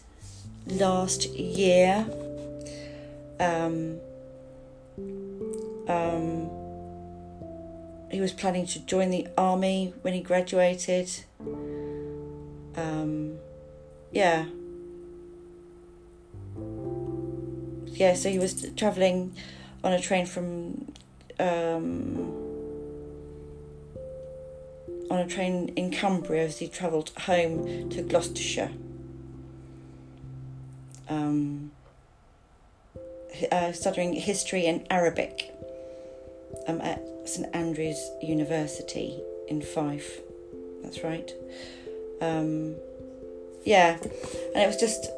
last 0.66 1.26
year. 1.30 2.06
Um, 3.38 3.98
um, 5.88 6.50
he 8.10 8.20
was 8.20 8.32
planning 8.32 8.66
to 8.66 8.80
join 8.80 9.10
the 9.10 9.28
army 9.38 9.94
when 10.02 10.14
he 10.14 10.20
graduated. 10.20 11.10
Um, 12.76 13.38
yeah. 14.12 14.46
Yeah, 17.86 18.14
so 18.14 18.30
he 18.30 18.38
was 18.38 18.70
travelling 18.76 19.34
on 19.84 19.92
a 19.92 20.00
train 20.00 20.26
from. 20.26 20.92
Um, 21.38 22.40
on 25.10 25.18
a 25.18 25.26
train 25.26 25.68
in 25.74 25.90
Cumbria 25.90 26.44
as 26.44 26.58
he 26.58 26.68
travelled 26.68 27.10
home 27.18 27.90
to 27.90 28.02
Gloucestershire. 28.02 28.70
Um, 31.08 31.72
uh, 33.50 33.72
studying 33.72 34.12
history 34.12 34.66
and 34.66 34.86
Arabic 34.90 35.52
um, 36.68 36.80
at 36.80 37.02
St 37.24 37.48
Andrews 37.54 38.00
University 38.22 39.20
in 39.48 39.62
Fife. 39.62 40.20
That's 40.82 41.02
right. 41.02 41.32
Um, 42.20 42.76
yeah, 43.64 43.98
and 44.00 44.62
it 44.62 44.66
was 44.66 44.76
just 44.76 45.10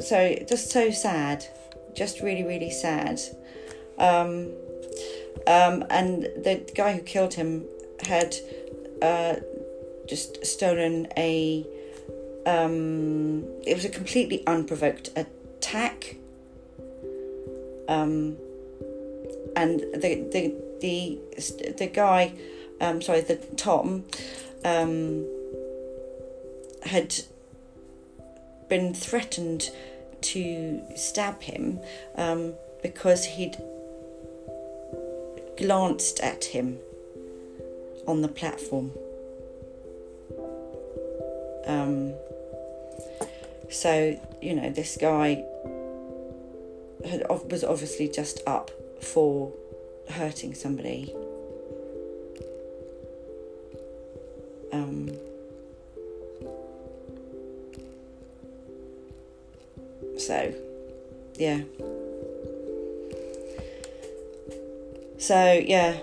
so 0.00 0.36
just 0.48 0.70
so 0.70 0.90
sad, 0.90 1.46
just 1.94 2.20
really 2.20 2.42
really 2.42 2.70
sad. 2.70 3.20
Um, 3.98 4.50
um, 5.46 5.84
and 5.90 6.22
the 6.22 6.70
guy 6.74 6.94
who 6.94 7.00
killed 7.02 7.34
him 7.34 7.64
had 8.06 8.34
uh, 9.02 9.36
just 10.06 10.44
stolen 10.44 11.08
a. 11.16 11.66
Um, 12.46 13.44
it 13.66 13.74
was 13.74 13.84
a 13.84 13.88
completely 13.88 14.46
unprovoked 14.46 15.10
attack. 15.16 16.16
Um, 17.88 18.36
and 19.56 19.80
the 19.80 20.26
the 20.32 20.54
the 20.80 21.18
the 21.78 21.86
guy, 21.86 22.32
um, 22.80 23.00
sorry, 23.00 23.20
the 23.20 23.36
Tom, 23.56 24.04
um, 24.64 25.26
had 26.84 27.14
been 28.68 28.94
threatened 28.94 29.70
to 30.20 30.80
stab 30.96 31.42
him 31.42 31.80
um, 32.16 32.54
because 32.82 33.24
he'd 33.24 33.56
glanced 35.56 36.20
at 36.20 36.44
him 36.46 36.78
on 38.06 38.22
the 38.22 38.28
platform. 38.28 38.90
Um, 41.66 42.14
so, 43.70 44.20
you 44.42 44.54
know, 44.54 44.70
this 44.70 44.96
guy 45.00 45.44
had, 47.08 47.26
was 47.50 47.64
obviously 47.64 48.08
just 48.08 48.40
up 48.46 48.70
for 49.00 49.52
hurting 50.10 50.54
somebody. 50.54 51.14
Yeah. 65.64 65.96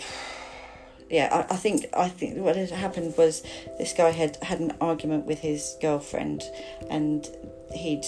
yeah, 1.10 1.44
I, 1.50 1.54
I, 1.54 1.56
think 1.56 1.86
I 1.96 2.08
think 2.08 2.38
what 2.38 2.56
had 2.56 2.70
happened 2.70 3.16
was 3.16 3.42
this 3.78 3.92
guy 3.92 4.10
had 4.10 4.36
had 4.42 4.60
an 4.60 4.76
argument 4.80 5.26
with 5.26 5.40
his 5.40 5.76
girlfriend, 5.80 6.42
and 6.90 7.28
he'd 7.72 8.04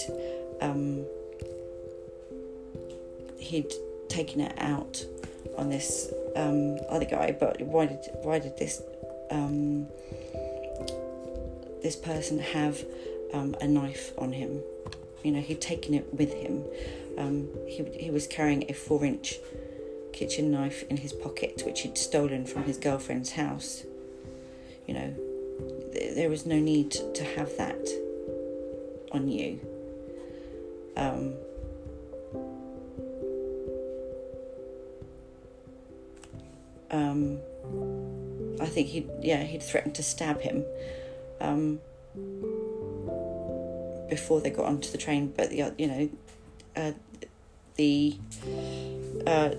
um, 0.61 1.05
he'd 3.37 3.71
taken 4.09 4.41
it 4.41 4.53
out 4.57 5.03
on 5.57 5.69
this 5.69 6.11
um, 6.35 6.77
other 6.89 7.05
guy. 7.05 7.35
But 7.37 7.61
why 7.61 7.87
did 7.87 7.99
why 8.21 8.39
did 8.39 8.57
this 8.57 8.81
um, 9.29 9.87
this 11.81 11.95
person 11.95 12.39
have 12.39 12.83
um, 13.33 13.55
a 13.61 13.67
knife 13.67 14.13
on 14.17 14.31
him? 14.31 14.61
You 15.23 15.31
know, 15.31 15.41
he'd 15.41 15.61
taken 15.61 15.93
it 15.93 16.11
with 16.13 16.33
him. 16.33 16.63
Um, 17.17 17.49
he 17.67 17.83
he 17.93 18.09
was 18.09 18.27
carrying 18.27 18.65
a 18.69 18.73
four 18.73 19.03
inch 19.05 19.39
kitchen 20.13 20.51
knife 20.51 20.83
in 20.89 20.97
his 20.97 21.13
pocket, 21.13 21.63
which 21.65 21.81
he'd 21.81 21.97
stolen 21.97 22.45
from 22.45 22.63
his 22.63 22.77
girlfriend's 22.77 23.31
house. 23.31 23.83
You 24.87 24.93
know, 24.93 25.13
th- 25.93 26.15
there 26.15 26.29
was 26.29 26.45
no 26.45 26.59
need 26.59 26.91
to 26.91 27.23
have 27.23 27.55
that 27.57 27.87
on 29.11 29.27
you. 29.27 29.59
Um, 30.97 31.33
um, 36.91 37.39
I 38.59 38.65
think 38.65 38.87
he, 38.87 39.07
yeah, 39.21 39.43
he'd 39.43 39.63
threatened 39.63 39.95
to 39.95 40.03
stab 40.03 40.41
him 40.41 40.65
um, 41.39 41.79
before 44.09 44.41
they 44.41 44.49
got 44.49 44.65
onto 44.65 44.91
the 44.91 44.97
train. 44.97 45.33
But 45.35 45.49
the, 45.49 45.73
you 45.77 45.87
know, 45.87 46.09
uh, 46.75 46.91
the 47.75 48.15
uh, 49.25 49.51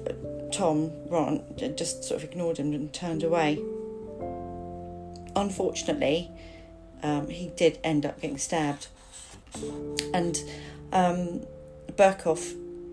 Tom, 0.52 0.90
Ron, 1.08 1.42
just 1.76 2.04
sort 2.04 2.22
of 2.22 2.30
ignored 2.30 2.58
him 2.58 2.72
and 2.72 2.92
turned 2.92 3.22
away. 3.22 3.60
Unfortunately, 5.34 6.30
um, 7.02 7.28
he 7.28 7.48
did 7.56 7.78
end 7.82 8.06
up 8.06 8.20
getting 8.20 8.38
stabbed. 8.38 8.88
And 10.14 10.38
um, 10.92 11.46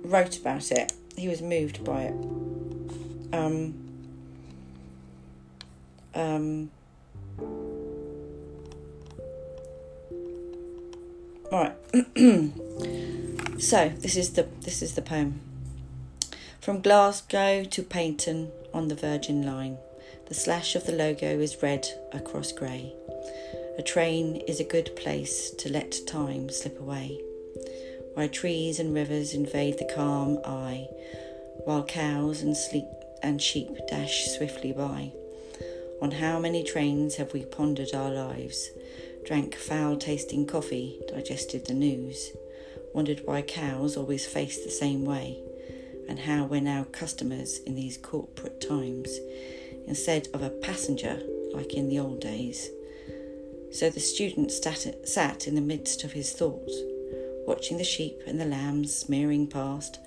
wrote 0.03 0.37
about 0.37 0.71
it. 0.71 0.93
He 1.15 1.27
was 1.27 1.41
moved 1.41 1.83
by 1.83 2.03
it. 2.03 2.13
Um, 3.33 3.73
um, 6.15 6.71
right. 11.51 11.75
so 13.59 13.89
this 13.99 14.15
is 14.15 14.31
the 14.31 14.47
this 14.61 14.81
is 14.81 14.95
the 14.95 15.01
poem. 15.01 15.41
From 16.61 16.81
Glasgow 16.81 17.65
to 17.65 17.83
Paignton 17.83 18.51
on 18.73 18.87
the 18.87 18.95
Virgin 18.95 19.45
Line, 19.45 19.77
the 20.27 20.33
slash 20.33 20.75
of 20.75 20.85
the 20.85 20.93
logo 20.93 21.39
is 21.39 21.61
red 21.61 21.87
across 22.13 22.51
grey. 22.51 22.93
A 23.77 23.81
train 23.81 24.37
is 24.47 24.59
a 24.59 24.63
good 24.63 24.95
place 24.95 25.51
to 25.51 25.71
let 25.71 26.07
time 26.07 26.49
slip 26.49 26.79
away, 26.79 27.19
where 28.13 28.29
trees 28.29 28.79
and 28.79 28.93
rivers 28.93 29.33
invade 29.33 29.77
the 29.77 29.91
calm 29.93 30.39
eye, 30.45 30.87
while 31.65 31.83
cows 31.83 32.41
and 32.41 32.55
sleep 32.55 32.87
and 33.21 33.41
sheep 33.41 33.69
dash 33.89 34.27
swiftly 34.29 34.71
by. 34.71 35.11
On 36.01 36.11
how 36.11 36.39
many 36.39 36.63
trains 36.63 37.15
have 37.15 37.33
we 37.33 37.43
pondered 37.43 37.93
our 37.93 38.11
lives, 38.11 38.69
drank 39.25 39.55
foul 39.55 39.97
tasting 39.97 40.45
coffee, 40.45 41.01
digested 41.09 41.65
the 41.65 41.73
news, 41.73 42.31
wondered 42.93 43.21
why 43.25 43.41
cows 43.41 43.95
always 43.95 44.25
face 44.25 44.63
the 44.63 44.71
same 44.71 45.05
way, 45.05 45.39
and 46.07 46.19
how 46.19 46.45
we're 46.45 46.61
now 46.61 46.85
customers 46.91 47.59
in 47.59 47.75
these 47.75 47.97
corporate 47.97 48.61
times 48.61 49.17
instead 49.87 50.27
of 50.33 50.41
a 50.41 50.49
passenger 50.49 51.21
like 51.53 51.73
in 51.73 51.89
the 51.89 51.99
old 51.99 52.19
days. 52.21 52.69
So 53.71 53.89
the 53.89 53.99
student 53.99 54.51
sat, 54.51 55.07
sat 55.07 55.47
in 55.47 55.55
the 55.55 55.61
midst 55.61 56.03
of 56.03 56.13
his 56.13 56.33
thoughts, 56.33 56.73
watching 57.45 57.77
the 57.77 57.83
sheep 57.83 58.21
and 58.25 58.39
the 58.39 58.45
lambs 58.45 58.95
smearing 58.95 59.47
past, 59.47 59.99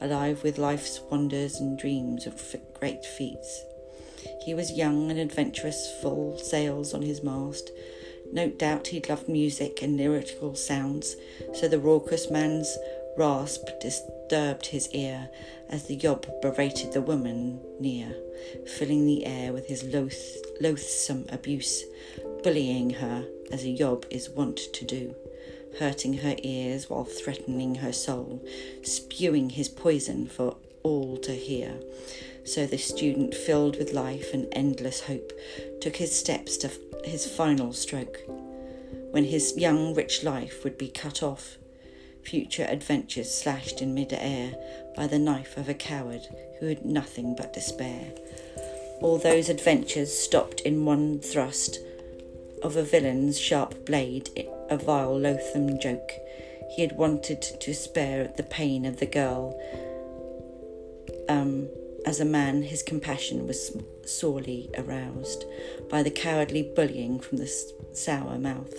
alive 0.00 0.42
with 0.42 0.58
life's 0.58 1.00
wonders 1.10 1.56
and 1.56 1.78
dreams 1.78 2.26
of 2.26 2.56
great 2.78 3.04
feats. 3.04 3.62
He 4.44 4.54
was 4.54 4.72
young 4.72 5.10
and 5.10 5.20
adventurous, 5.20 5.92
full 6.00 6.38
sails 6.38 6.94
on 6.94 7.02
his 7.02 7.22
mast. 7.22 7.70
No 8.32 8.48
doubt 8.48 8.88
he'd 8.88 9.08
loved 9.08 9.28
music 9.28 9.82
and 9.82 9.96
lyrical 9.96 10.54
sounds, 10.54 11.16
so 11.54 11.68
the 11.68 11.80
raucous 11.80 12.30
man's 12.30 12.76
rasp 13.16 13.68
disturbed 13.80 14.66
his 14.66 14.88
ear 14.90 15.28
as 15.68 15.84
the 15.84 15.96
yob 15.96 16.26
berated 16.40 16.92
the 16.92 17.02
woman 17.02 17.60
near, 17.80 18.14
filling 18.66 19.04
the 19.04 19.26
air 19.26 19.52
with 19.52 19.66
his 19.66 19.82
loath, 19.82 20.36
loathsome 20.60 21.26
abuse, 21.30 21.84
bullying 22.42 22.90
her 22.90 23.26
as 23.50 23.64
a 23.64 23.68
yob 23.68 24.06
is 24.10 24.30
wont 24.30 24.58
to 24.72 24.84
do, 24.84 25.14
hurting 25.78 26.14
her 26.14 26.36
ears 26.42 26.88
while 26.88 27.04
threatening 27.04 27.76
her 27.76 27.92
soul, 27.92 28.44
spewing 28.82 29.50
his 29.50 29.68
poison 29.68 30.26
for 30.26 30.56
all 30.82 31.16
to 31.18 31.32
hear. 31.32 31.74
So 32.52 32.66
the 32.66 32.78
student, 32.78 33.32
filled 33.32 33.78
with 33.78 33.92
life 33.92 34.34
and 34.34 34.48
endless 34.50 35.02
hope, 35.02 35.32
took 35.80 35.96
his 35.96 36.18
steps 36.18 36.56
to 36.58 36.70
his 37.04 37.24
final 37.24 37.72
stroke, 37.72 38.18
when 39.12 39.24
his 39.24 39.56
young, 39.56 39.94
rich 39.94 40.24
life 40.24 40.64
would 40.64 40.76
be 40.76 40.88
cut 40.88 41.22
off 41.22 41.58
future 42.22 42.66
adventures 42.68 43.32
slashed 43.32 43.80
in 43.80 43.94
mid-air 43.94 44.54
by 44.96 45.06
the 45.06 45.18
knife 45.18 45.56
of 45.56 45.68
a 45.68 45.74
coward 45.74 46.26
who 46.58 46.66
had 46.66 46.84
nothing 46.84 47.34
but 47.34 47.52
despair. 47.52 48.12
All 49.00 49.18
those 49.18 49.48
adventures 49.48 50.16
stopped 50.16 50.60
in 50.60 50.84
one 50.84 51.20
thrust 51.20 51.78
of 52.62 52.76
a 52.76 52.82
villain's 52.82 53.38
sharp 53.38 53.86
blade, 53.86 54.28
a 54.68 54.76
vile, 54.76 55.18
loathsome 55.18 55.80
joke. 55.80 56.12
He 56.74 56.82
had 56.82 56.96
wanted 56.96 57.42
to 57.42 57.74
spare 57.74 58.32
the 58.36 58.42
pain 58.42 58.84
of 58.84 58.98
the 58.98 59.06
girl. 59.06 59.58
Um, 61.28 61.68
as 62.06 62.18
a 62.18 62.24
man, 62.24 62.62
his 62.62 62.82
compassion 62.82 63.46
was 63.46 63.76
sorely 64.06 64.70
aroused 64.76 65.44
by 65.90 66.02
the 66.02 66.10
cowardly 66.10 66.62
bullying 66.62 67.20
from 67.20 67.38
the 67.38 67.50
sour 67.92 68.38
mouth, 68.38 68.74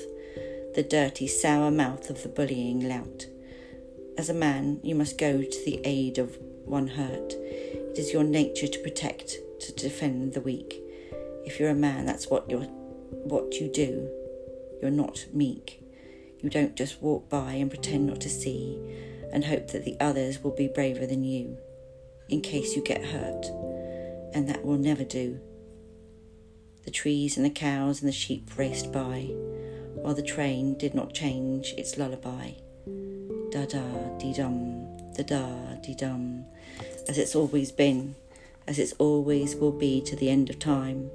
the 0.73 0.83
dirty, 0.83 1.27
sour 1.27 1.69
mouth 1.69 2.09
of 2.09 2.23
the 2.23 2.29
bullying 2.29 2.87
lout. 2.87 3.27
As 4.17 4.29
a 4.29 4.33
man, 4.33 4.79
you 4.83 4.95
must 4.95 5.17
go 5.17 5.41
to 5.43 5.65
the 5.65 5.79
aid 5.83 6.17
of 6.17 6.37
one 6.65 6.87
hurt. 6.87 7.33
It 7.33 7.97
is 7.97 8.11
your 8.11 8.23
nature 8.23 8.67
to 8.67 8.79
protect, 8.79 9.37
to 9.59 9.71
defend 9.73 10.33
the 10.33 10.41
weak. 10.41 10.81
If 11.45 11.59
you're 11.59 11.69
a 11.69 11.75
man, 11.75 12.05
that's 12.05 12.27
what 12.27 12.49
you're 12.49 12.67
what 13.23 13.55
you 13.55 13.67
do. 13.67 14.09
You're 14.81 14.89
not 14.89 15.25
meek. 15.31 15.83
You 16.39 16.49
don't 16.49 16.75
just 16.75 17.01
walk 17.01 17.29
by 17.29 17.53
and 17.53 17.69
pretend 17.69 18.07
not 18.07 18.21
to 18.21 18.29
see 18.29 18.79
and 19.31 19.45
hope 19.45 19.67
that 19.67 19.85
the 19.85 19.97
others 19.99 20.43
will 20.43 20.55
be 20.55 20.67
braver 20.67 21.05
than 21.05 21.23
you 21.23 21.57
in 22.31 22.41
case 22.41 22.75
you 22.75 22.81
get 22.81 23.05
hurt. 23.05 23.45
And 24.33 24.47
that 24.49 24.65
will 24.65 24.77
never 24.77 25.03
do. 25.03 25.39
The 26.85 26.91
trees 26.91 27.37
and 27.37 27.45
the 27.45 27.51
cows 27.51 28.01
and 28.01 28.07
the 28.07 28.13
sheep 28.13 28.49
raced 28.57 28.91
by, 28.91 29.29
while 29.93 30.15
the 30.15 30.23
train 30.23 30.77
did 30.77 30.95
not 30.95 31.13
change 31.13 31.73
its 31.77 31.97
lullaby 31.97 32.53
da 33.51 33.65
da 33.65 33.83
dee 34.17 34.33
dum, 34.33 34.87
da 35.13 35.23
da 35.23 35.75
dee 35.83 35.93
dum, 35.93 36.45
as 37.09 37.17
it's 37.17 37.35
always 37.35 37.71
been, 37.71 38.15
as 38.65 38.79
it 38.79 38.93
always 38.97 39.55
will 39.55 39.73
be 39.73 40.01
to 40.01 40.15
the 40.15 40.29
end 40.29 40.49
of 40.49 40.57
time. 40.57 41.11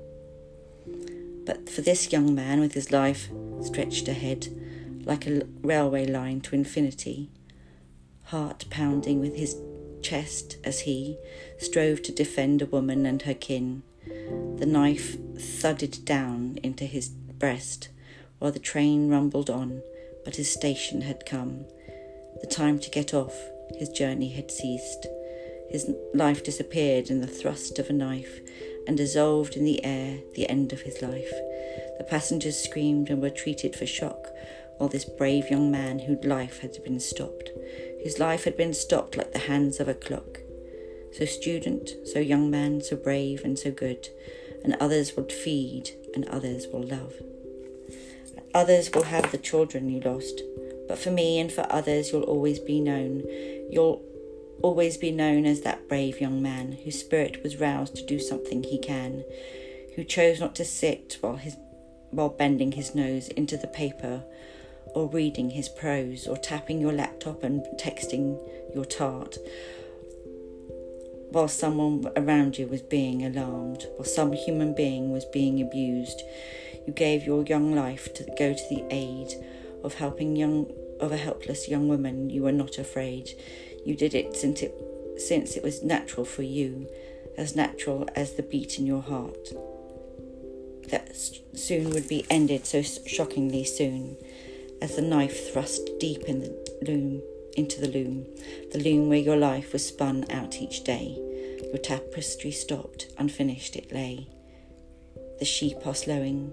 But 1.47 1.71
for 1.71 1.81
this 1.81 2.13
young 2.13 2.35
man 2.35 2.61
with 2.61 2.75
his 2.75 2.93
life 2.93 3.31
stretched 3.63 4.07
ahead, 4.07 4.49
like 5.05 5.27
a 5.27 5.47
railway 5.63 6.07
line 6.07 6.43
to 6.43 6.55
infinity, 6.55 7.31
heart 8.25 8.67
pounding 8.69 9.19
with 9.19 9.37
his 9.37 9.55
chest 10.07 10.57
as 10.63 10.81
he 10.81 11.19
strove 11.59 12.01
to 12.01 12.13
defend 12.13 12.63
a 12.63 12.67
woman 12.67 13.05
and 13.07 13.23
her 13.23 13.35
kin, 13.35 13.83
the 14.59 14.67
knife 14.67 15.17
thudded 15.37 16.05
down 16.05 16.59
into 16.63 16.85
his 16.85 17.09
breast 17.09 17.89
while 18.39 18.53
the 18.53 18.59
train 18.59 19.09
rumbled 19.09 19.51
on, 19.51 19.83
but 20.25 20.37
his 20.37 20.53
station 20.53 21.01
had 21.01 21.27
come. 21.27 21.65
The 22.41 22.47
time 22.47 22.79
to 22.81 22.91
get 22.91 23.15
off, 23.15 23.35
his 23.75 23.89
journey 23.89 24.33
had 24.33 24.51
ceased. 24.51 25.07
His 25.71 25.91
life 26.15 26.45
disappeared 26.45 27.11
in 27.11 27.21
the 27.21 27.27
thrust 27.27 27.79
of 27.81 27.91
a 27.91 27.93
knife 27.93 28.41
and 28.87 28.97
dissolved 28.97 29.57
in 29.57 29.65
the 29.65 29.85
air 29.85 30.21
the 30.37 30.49
end 30.49 30.73
of 30.73 30.83
his 30.83 31.03
life. 31.03 31.33
The 31.99 32.07
passengers 32.09 32.63
screamed 32.63 33.11
and 33.11 33.21
were 33.21 33.31
treated 33.31 33.75
for 33.75 33.87
shock, 33.87 34.29
while 34.77 34.89
this 34.89 35.05
brave 35.05 35.51
young 35.51 35.71
man 35.71 35.99
whose 35.99 36.25
life 36.25 36.61
had 36.61 36.83
been 36.85 37.01
stopped, 37.01 37.51
whose 38.07 38.21
life 38.21 38.45
had 38.45 38.57
been 38.57 38.73
stopped 38.73 39.17
like 39.17 39.33
the 39.33 39.49
hands 39.51 39.81
of 39.81 39.89
a 39.89 39.95
clock. 39.95 40.39
So 41.13 41.25
student, 41.25 41.91
so 42.05 42.21
young 42.21 42.49
man, 42.53 42.81
so 42.81 42.95
brave 42.95 43.43
and 43.43 43.59
so 43.59 43.73
good, 43.73 44.09
and 44.63 44.77
others 44.79 45.17
will 45.17 45.25
feed 45.25 45.91
and 46.15 46.25
others 46.29 46.69
will 46.69 46.85
love. 46.85 47.15
Others 48.55 48.93
will 48.95 49.03
have 49.03 49.33
the 49.33 49.39
children 49.39 49.91
you 49.91 49.99
lost, 49.99 50.41
but 50.87 51.01
for 51.01 51.11
me 51.11 51.41
and 51.41 51.51
for 51.51 51.67
others 51.69 52.13
you'll 52.13 52.23
always 52.23 52.61
be 52.61 52.81
known. 52.81 53.25
You'll 53.73 54.01
always 54.63 54.97
be 54.97 55.11
known 55.11 55.45
as 55.45 55.63
that 55.63 55.89
brave 55.89 56.21
young 56.21 56.41
man 56.41 56.79
whose 56.85 57.01
spirit 57.01 57.43
was 57.43 57.57
roused 57.57 57.97
to 57.97 58.07
do 58.07 58.21
something 58.21 58.63
he 58.63 58.79
can, 58.79 59.25
who 59.97 60.05
chose 60.05 60.39
not 60.39 60.55
to 60.55 60.65
sit 60.65 61.19
while 61.23 61.39
his 61.39 61.57
while 62.13 62.29
bending 62.29 62.71
his 62.71 62.95
nose 62.95 63.27
into 63.31 63.57
the 63.57 63.67
paper 63.67 64.23
or 64.97 65.09
reading 65.11 65.51
his 65.51 65.69
prose 65.69 66.27
or 66.27 66.39
tapping 66.39 66.81
your 66.81 66.93
laptop 66.93 67.43
and 67.43 67.61
texting 67.79 68.41
your 68.75 68.87
tart 68.87 69.37
while 71.29 71.49
someone 71.49 72.11
around 72.17 72.57
you 72.57 72.67
was 72.67 72.81
being 72.81 73.23
alarmed, 73.23 73.85
while 73.97 74.07
some 74.07 74.33
human 74.33 74.75
being 74.75 75.13
was 75.13 75.27
being 75.27 75.61
abused. 75.61 76.23
You 76.87 76.95
gave 76.95 77.25
your 77.25 77.45
young 77.45 77.75
life 77.75 78.15
to 78.15 78.25
go 78.39 78.55
to 78.55 78.69
the 78.71 78.85
aid 78.91 79.35
of 79.85 79.95
helping 79.95 80.35
young 80.35 80.73
of 80.99 81.13
a 81.13 81.19
helpless 81.19 81.69
young 81.69 81.89
woman. 81.89 82.31
You 82.31 82.45
were 82.45 82.53
not 82.53 82.79
afraid. 82.79 83.29
You 83.85 83.95
did 83.95 84.15
it 84.15 84.35
since 84.35 84.63
it 84.63 84.75
since 85.19 85.57
it 85.57 85.63
was 85.63 85.83
natural 85.83 86.25
for 86.25 86.43
you, 86.43 86.89
as 87.37 87.55
natural 87.55 88.09
as 88.17 88.33
the 88.33 88.43
beat 88.43 88.79
in 88.79 88.87
your 88.87 89.03
heart. 89.03 89.49
That 90.89 91.15
soon 91.53 91.91
would 91.91 92.09
be 92.09 92.25
ended 92.31 92.65
so 92.65 92.81
shockingly 92.81 93.65
soon, 93.65 94.17
as 94.81 94.97
the 94.97 95.03
knife 95.03 95.53
thrust 95.53 95.89
deep 95.99 96.23
in 96.25 96.41
the 96.41 96.85
loom 96.87 97.23
into 97.57 97.81
the 97.81 97.89
loom, 97.89 98.27
the 98.73 98.79
loom 98.79 99.09
where 99.09 99.19
your 99.19 99.37
life 99.37 99.73
was 99.73 99.87
spun 99.87 100.25
out 100.31 100.61
each 100.61 100.85
day. 100.85 101.19
Your 101.65 101.79
tapestry 101.79 102.51
stopped, 102.51 103.09
unfinished 103.19 103.77
it 103.77 103.93
lay. 103.93 104.29
The 105.39 105.45
sheep 105.45 105.87
are 105.87 105.95
slowing, 105.95 106.51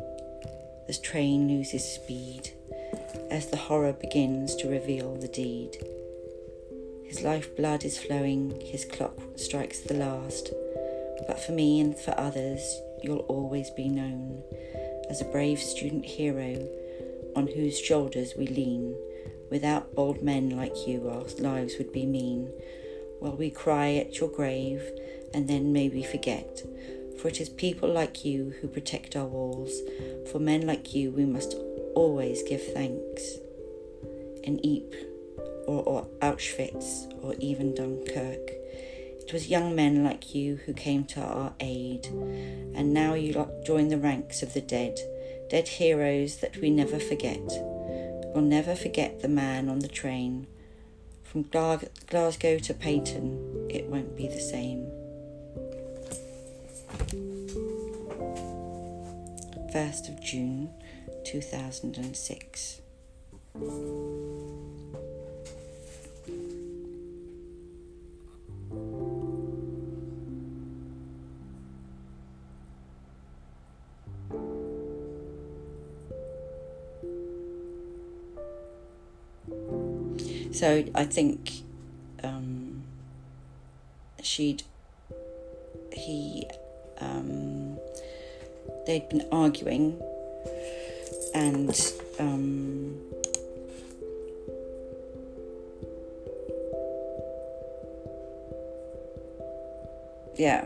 the 0.87 0.97
train 1.01 1.47
loses 1.47 1.83
speed, 1.83 2.51
as 3.29 3.47
the 3.47 3.57
horror 3.57 3.93
begins 3.93 4.55
to 4.57 4.69
reveal 4.69 5.15
the 5.15 5.27
deed. 5.27 5.77
His 7.05 7.21
life 7.21 7.55
blood 7.55 7.83
is 7.83 7.97
flowing, 7.97 8.59
his 8.61 8.85
clock 8.85 9.17
strikes 9.35 9.79
the 9.79 9.93
last, 9.93 10.51
but 11.27 11.39
for 11.39 11.51
me 11.51 11.79
and 11.79 11.97
for 11.97 12.17
others, 12.17 12.61
you'll 13.03 13.19
always 13.19 13.69
be 13.71 13.87
known 13.87 14.43
as 15.09 15.21
a 15.21 15.25
brave 15.25 15.59
student 15.59 16.05
hero 16.05 16.67
on 17.35 17.47
whose 17.47 17.79
shoulders 17.79 18.33
we 18.37 18.47
lean 18.47 18.95
Without 19.53 19.93
bold 19.93 20.23
men 20.23 20.49
like 20.49 20.87
you, 20.87 21.07
our 21.07 21.25
lives 21.37 21.75
would 21.77 21.91
be 21.91 22.07
mean. 22.07 22.49
While 23.19 23.35
we 23.35 23.51
cry 23.51 23.93
at 23.93 24.19
your 24.19 24.29
grave, 24.29 24.81
and 25.31 25.47
then 25.47 25.71
maybe 25.71 26.01
forget. 26.01 26.63
For 27.19 27.27
it 27.27 27.39
is 27.39 27.49
people 27.49 27.87
like 27.87 28.25
you 28.25 28.55
who 28.59 28.67
protect 28.67 29.15
our 29.15 29.27
walls. 29.27 29.71
For 30.31 30.39
men 30.39 30.65
like 30.65 30.95
you, 30.95 31.11
we 31.11 31.25
must 31.25 31.53
always 31.93 32.41
give 32.41 32.63
thanks. 32.73 33.37
In 34.43 34.59
Ypres, 34.63 35.05
or, 35.67 35.83
or 35.83 36.07
Auschwitz, 36.23 37.13
or 37.23 37.35
even 37.35 37.75
Dunkirk. 37.75 38.49
It 39.21 39.31
was 39.31 39.49
young 39.49 39.75
men 39.75 40.03
like 40.03 40.33
you 40.33 40.55
who 40.65 40.73
came 40.73 41.03
to 41.05 41.21
our 41.21 41.53
aid, 41.59 42.07
and 42.73 42.91
now 42.91 43.13
you 43.13 43.47
join 43.63 43.89
the 43.89 43.99
ranks 43.99 44.41
of 44.41 44.55
the 44.55 44.61
dead, 44.61 44.97
dead 45.53 45.67
heroes 45.67 46.37
that 46.37 46.57
we 46.57 46.71
never 46.71 46.97
forget 46.97 47.39
We'll 48.33 48.43
never 48.43 48.75
forget 48.75 49.21
the 49.21 49.27
man 49.27 49.69
on 49.69 49.77
the 49.77 49.87
train. 49.87 50.47
From 51.21 51.43
Glasgow 51.43 52.57
to 52.57 52.73
Paignton, 52.73 53.69
it 53.69 53.85
won't 53.85 54.17
be 54.17 54.27
the 54.27 54.39
same. 54.39 54.87
First 59.71 60.09
of 60.09 60.19
June 60.23 60.71
2006. 61.25 62.81
So 80.53 80.83
I 80.93 81.03
think 81.05 81.51
um, 82.23 82.83
she'd 84.21 84.63
he 85.91 86.47
um, 87.01 87.77
they'd 88.85 89.09
been 89.09 89.25
arguing 89.31 89.99
and 91.33 91.93
um, 92.19 92.95
yeah 100.35 100.65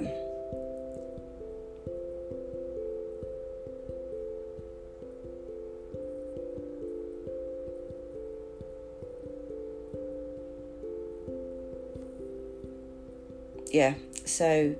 yeah, 13.77 13.93
so 14.25 14.75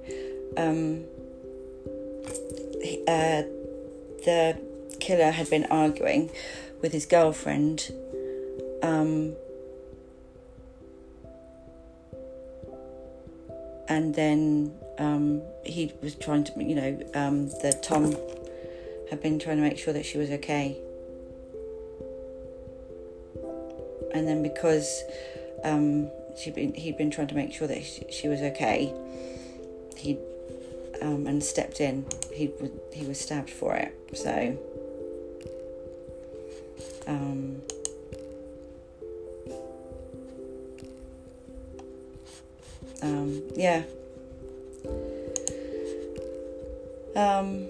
um, 0.58 1.06
uh, 3.08 3.43
the 4.26 4.58
killer 5.00 5.30
had 5.30 5.48
been 5.52 5.66
arguing 5.66 6.32
with 6.82 6.93
his 6.93 7.06
girlfriend. 7.06 7.91
Um, 8.82 9.36
and 13.88 14.16
then 14.16 14.74
um, 14.98 15.43
he 15.64 15.93
was 16.02 16.16
trying 16.16 16.43
to, 16.45 16.64
you 16.64 16.76
know, 16.76 17.00
um, 17.14 17.50
the 17.50 17.80
Tom 17.84 18.16
had 19.12 19.22
been 19.22 19.38
trying 19.38 19.58
to 19.58 19.62
make 19.62 19.78
sure 19.78 19.93
that 19.93 20.08
she 20.08 20.18
was 20.18 20.32
okay. 20.32 20.76
And 24.16 24.28
then 24.28 24.41
because 24.41 25.04
um, 25.64 26.10
she'd 26.38 26.56
been 26.56 26.74
he'd 26.74 26.98
been 26.98 27.12
trying 27.12 27.28
to 27.28 27.36
make 27.36 27.54
sure 27.54 27.68
that 27.68 27.84
she, 27.84 28.06
she 28.12 28.28
was 28.28 28.42
okay. 28.42 28.94
He 29.96 30.18
um, 31.02 31.28
and 31.28 31.44
stepped 31.44 31.82
in. 31.82 32.06
He 32.34 32.52
he 32.94 33.06
was 33.06 33.20
stabbed 33.20 33.50
for 33.50 33.76
it. 33.76 33.94
So. 34.14 34.58
Um, 37.08 37.62
um, 43.02 43.42
yeah. 43.56 43.84
Um, 47.16 47.68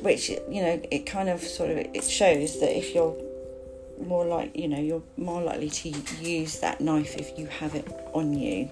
which 0.00 0.28
you 0.28 0.62
know, 0.62 0.82
it 0.90 1.06
kind 1.06 1.28
of 1.28 1.40
sort 1.40 1.70
of 1.70 1.78
it 1.78 2.04
shows 2.04 2.60
that 2.60 2.76
if 2.76 2.94
you're 2.94 3.16
more 4.06 4.24
like 4.24 4.56
you 4.56 4.68
know 4.68 4.80
you're 4.80 5.02
more 5.16 5.42
likely 5.42 5.70
to 5.70 5.88
use 6.20 6.60
that 6.60 6.80
knife 6.80 7.16
if 7.16 7.38
you 7.38 7.46
have 7.46 7.74
it 7.74 7.86
on 8.12 8.32
you. 8.32 8.70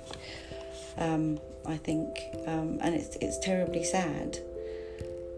Um, 0.96 1.38
I 1.66 1.76
think 1.76 2.08
um, 2.46 2.78
and 2.80 2.94
it's 2.94 3.16
it's 3.16 3.38
terribly 3.38 3.84
sad. 3.84 4.38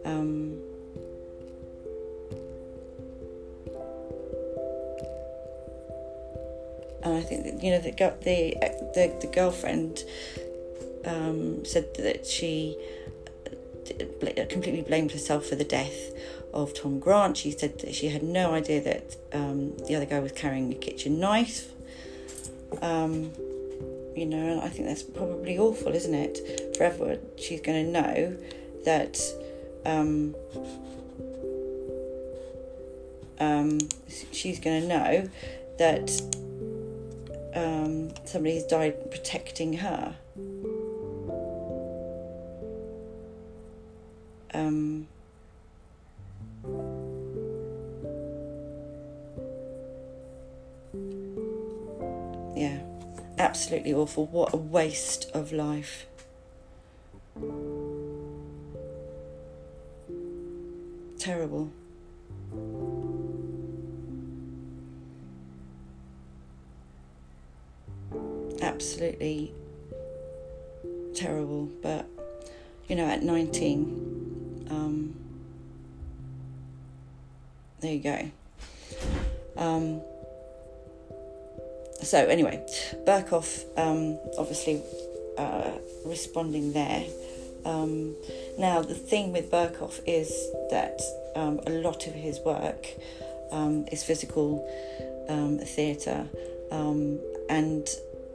Um, 0.04 0.58
and 7.02 7.14
I 7.14 7.20
think 7.20 7.44
that, 7.44 7.62
you 7.62 7.70
know 7.70 7.80
the 7.80 7.90
the 7.92 8.56
the, 8.94 9.18
the 9.20 9.26
girlfriend 9.26 10.04
um, 11.04 11.64
said 11.64 11.94
that 11.94 12.26
she 12.26 12.76
uh, 13.90 14.44
completely 14.48 14.82
blamed 14.82 15.12
herself 15.12 15.46
for 15.46 15.56
the 15.56 15.64
death 15.64 16.12
of 16.52 16.74
Tom 16.74 16.98
Grant. 16.98 17.36
She 17.36 17.50
said 17.50 17.78
that 17.80 17.94
she 17.94 18.08
had 18.08 18.22
no 18.22 18.52
idea 18.52 18.80
that 18.82 19.16
um, 19.32 19.76
the 19.86 19.94
other 19.94 20.06
guy 20.06 20.20
was 20.20 20.32
carrying 20.32 20.72
a 20.72 20.76
kitchen 20.76 21.20
knife. 21.20 21.72
Um, 22.82 23.32
you 24.16 24.26
know, 24.26 24.38
and 24.38 24.60
I 24.60 24.68
think 24.68 24.86
that's 24.88 25.02
probably 25.02 25.58
awful, 25.58 25.94
isn't 25.94 26.14
it? 26.14 26.76
For 26.76 26.84
everyone, 26.84 27.20
she's 27.36 27.60
going 27.60 27.86
to 27.86 27.90
know 27.90 28.36
that 28.84 29.20
um, 29.84 30.34
um, 33.38 33.78
she's 34.32 34.60
going 34.60 34.82
to 34.82 34.88
know 34.88 35.30
that 35.78 36.10
um, 37.54 38.12
somebody 38.24 38.54
has 38.54 38.64
died 38.64 39.10
protecting 39.10 39.74
her. 39.74 40.16
Absolutely 53.90 53.94
awful. 53.94 54.26
What 54.26 54.54
a 54.54 54.56
waste 54.56 55.30
of 55.34 55.52
life. 55.52 56.06
Terrible. 61.18 61.70
Absolutely 68.62 69.52
terrible, 71.14 71.68
but 71.82 72.06
you 72.88 72.96
know, 72.96 73.06
at 73.06 73.22
19, 73.22 74.66
um, 74.70 75.14
there 77.80 77.92
you 77.92 78.02
go. 78.02 78.30
Um, 79.56 80.00
so 82.02 82.26
anyway, 82.26 82.64
Berkoff 83.06 83.64
um, 83.76 84.18
obviously 84.38 84.82
uh, 85.38 85.70
responding 86.04 86.72
there. 86.72 87.04
Um, 87.64 88.16
now 88.58 88.80
the 88.82 88.94
thing 88.94 89.32
with 89.32 89.50
Berkoff 89.50 90.00
is 90.06 90.30
that 90.70 91.00
um, 91.36 91.60
a 91.66 91.70
lot 91.70 92.06
of 92.06 92.14
his 92.14 92.40
work 92.40 92.86
um, 93.52 93.86
is 93.92 94.02
physical 94.02 94.66
um, 95.28 95.58
theatre, 95.58 96.26
um, 96.70 97.18
and 97.48 97.88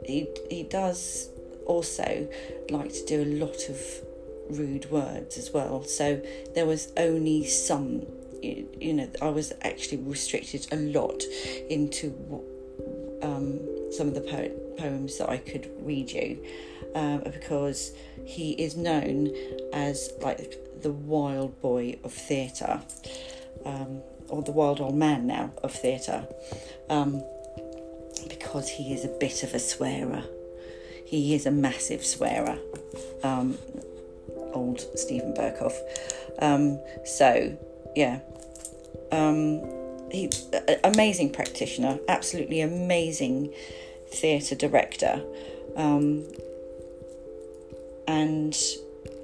he 0.04 0.28
he 0.50 0.62
does 0.62 1.28
also 1.66 2.28
like 2.70 2.92
to 2.92 3.04
do 3.06 3.22
a 3.22 3.30
lot 3.44 3.68
of 3.68 3.80
rude 4.48 4.90
words 4.90 5.36
as 5.36 5.50
well. 5.52 5.82
So 5.82 6.20
there 6.54 6.66
was 6.66 6.92
only 6.96 7.44
some, 7.44 8.06
you, 8.42 8.68
you 8.80 8.94
know, 8.94 9.08
I 9.20 9.28
was 9.28 9.52
actually 9.62 9.98
restricted 9.98 10.66
a 10.70 10.76
lot 10.76 11.22
into 11.68 12.10
um, 13.22 13.60
some 13.92 14.08
of 14.08 14.14
the 14.14 14.20
po- 14.20 14.76
poems 14.76 15.18
that 15.18 15.28
I 15.28 15.38
could 15.38 15.70
read 15.80 16.10
you 16.10 16.44
um, 16.94 17.20
because 17.20 17.92
he 18.24 18.52
is 18.52 18.76
known 18.76 19.32
as 19.72 20.12
like 20.20 20.58
the 20.82 20.92
wild 20.92 21.60
boy 21.60 21.98
of 22.04 22.12
theatre, 22.12 22.80
um, 23.64 24.02
or 24.28 24.42
the 24.42 24.52
wild 24.52 24.80
old 24.80 24.96
man 24.96 25.26
now 25.26 25.52
of 25.62 25.72
theatre, 25.72 26.26
um, 26.88 27.22
because 28.28 28.68
he 28.68 28.92
is 28.92 29.04
a 29.04 29.08
bit 29.08 29.42
of 29.42 29.54
a 29.54 29.58
swearer. 29.58 30.24
He 31.04 31.34
is 31.34 31.46
a 31.46 31.50
massive 31.50 32.04
swearer, 32.04 32.58
um, 33.22 33.56
old 34.52 34.80
Steven 34.98 35.32
Berkoff. 35.34 35.74
Um, 36.40 36.80
so, 37.04 37.56
yeah. 37.94 38.20
He 40.16 40.30
amazing 40.82 41.30
practitioner, 41.30 41.98
absolutely 42.08 42.62
amazing 42.62 43.52
theatre 44.08 44.54
director. 44.54 45.22
Um, 45.76 46.24
and 48.08 48.56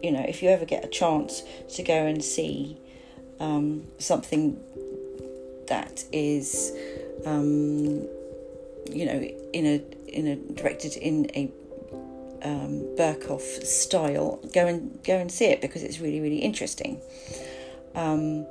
you 0.02 0.12
know, 0.12 0.24
if 0.28 0.42
you 0.42 0.50
ever 0.50 0.66
get 0.66 0.84
a 0.84 0.88
chance 0.88 1.42
to 1.76 1.82
go 1.82 1.94
and 2.06 2.22
see 2.22 2.76
um, 3.40 3.86
something 3.98 4.60
that 5.68 6.04
is, 6.12 6.72
um, 7.24 8.06
you 8.90 9.06
know, 9.06 9.20
in 9.54 9.66
a 9.66 9.82
in 10.08 10.26
a 10.26 10.36
directed 10.36 10.96
in 10.96 11.30
a 11.34 11.50
um, 12.42 12.84
style, 13.64 14.40
go 14.52 14.66
and 14.66 15.02
go 15.04 15.16
and 15.16 15.32
see 15.32 15.46
it 15.46 15.62
because 15.62 15.82
it's 15.82 16.00
really 16.00 16.20
really 16.20 16.38
interesting. 16.38 17.00
Um, 17.94 18.46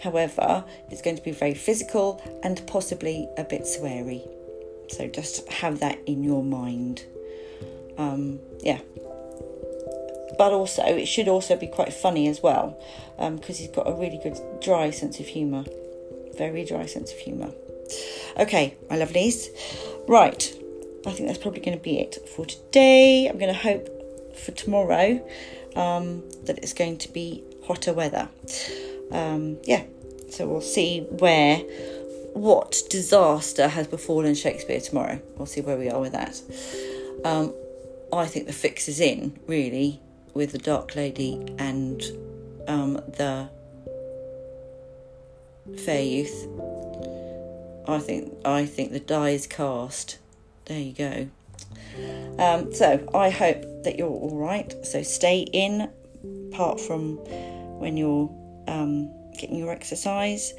however, 0.00 0.64
it's 0.90 1.02
going 1.02 1.16
to 1.16 1.22
be 1.22 1.32
very 1.32 1.54
physical 1.54 2.22
and 2.42 2.64
possibly 2.66 3.28
a 3.36 3.44
bit 3.44 3.62
sweary, 3.62 4.26
so 4.88 5.06
just 5.08 5.50
have 5.50 5.80
that 5.80 5.98
in 6.06 6.22
your 6.22 6.42
mind. 6.42 7.04
Um, 7.98 8.40
yeah, 8.60 8.80
but 10.38 10.52
also 10.52 10.82
it 10.84 11.06
should 11.06 11.28
also 11.28 11.56
be 11.56 11.66
quite 11.66 11.92
funny 11.92 12.28
as 12.28 12.42
well 12.42 12.78
because 13.16 13.58
um, 13.58 13.64
he's 13.64 13.68
got 13.68 13.88
a 13.88 13.92
really 13.92 14.20
good 14.22 14.38
dry 14.60 14.90
sense 14.90 15.20
of 15.20 15.26
humour. 15.26 15.64
Very 16.36 16.64
dry 16.64 16.86
sense 16.86 17.12
of 17.12 17.18
humour. 17.18 17.52
Okay 18.38 18.74
my 18.90 18.96
lovelies. 18.96 19.46
Right 20.08 20.54
i 21.06 21.12
think 21.12 21.28
that's 21.28 21.38
probably 21.38 21.60
going 21.60 21.76
to 21.76 21.82
be 21.82 21.98
it 21.98 22.28
for 22.28 22.44
today. 22.44 23.28
I'm 23.28 23.38
going 23.38 23.52
to 23.52 23.58
hope 23.58 23.88
for 24.36 24.52
tomorrow 24.52 25.24
um, 25.76 26.22
that 26.44 26.58
it's 26.58 26.72
going 26.72 26.98
to 26.98 27.12
be 27.12 27.44
hotter 27.66 27.92
weather 27.92 28.28
um, 29.12 29.58
yeah 29.64 29.84
so 30.30 30.46
we'll 30.46 30.60
see 30.60 31.00
where 31.10 31.58
what 32.34 32.82
disaster 32.90 33.68
has 33.68 33.86
befallen 33.86 34.34
shakespeare 34.34 34.80
tomorrow 34.80 35.20
we'll 35.36 35.46
see 35.46 35.60
where 35.60 35.76
we 35.76 35.88
are 35.88 36.00
with 36.00 36.12
that 36.12 36.40
um, 37.24 37.52
I 38.12 38.26
think 38.26 38.46
the 38.46 38.52
fix 38.52 38.88
is 38.88 39.00
in, 39.00 39.38
really 39.46 40.00
with 40.34 40.52
the 40.52 40.58
Dark 40.58 40.94
Lady 40.94 41.42
and 41.58 42.02
um, 42.68 42.94
the 42.94 43.48
Fair 45.84 46.02
Youth. 46.02 46.46
I 47.88 47.98
think 47.98 48.32
I 48.44 48.66
think 48.66 48.92
the 48.92 49.00
die 49.00 49.30
is 49.30 49.46
cast. 49.46 50.18
There 50.66 50.78
you 50.78 50.92
go. 50.92 51.28
Um, 52.38 52.72
so 52.72 53.08
I 53.14 53.30
hope 53.30 53.62
that 53.84 53.96
you're 53.96 54.08
all 54.08 54.36
right. 54.36 54.74
So 54.84 55.02
stay 55.02 55.40
in, 55.52 55.90
apart 56.52 56.80
from 56.80 57.16
when 57.78 57.96
you're 57.96 58.28
um, 58.66 59.10
getting 59.38 59.56
your 59.56 59.70
exercise. 59.70 60.54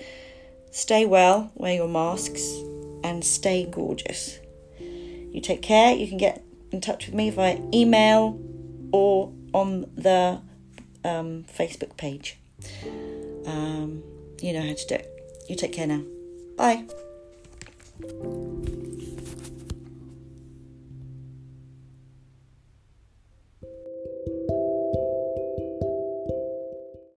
Stay 0.71 1.05
well, 1.05 1.51
wear 1.55 1.73
your 1.73 1.87
masks, 1.87 2.43
and 3.03 3.23
stay 3.23 3.65
gorgeous. 3.65 4.39
You 4.79 5.41
take 5.41 5.61
care. 5.61 5.95
You 5.95 6.07
can 6.07 6.17
get 6.17 6.43
in 6.71 6.81
touch 6.81 7.05
with 7.05 7.15
me 7.15 7.29
via 7.29 7.59
email 7.73 8.39
or 8.91 9.31
on 9.53 9.89
the 9.95 10.41
um, 11.03 11.45
Facebook 11.57 11.95
page. 11.97 12.37
Um, 13.45 14.03
you 14.41 14.53
know 14.53 14.61
how 14.61 14.73
to 14.73 14.87
do 14.87 14.95
it. 14.95 15.45
You 15.47 15.55
take 15.55 15.73
care 15.73 15.87
now. 15.87 16.03
Bye. 16.57 16.85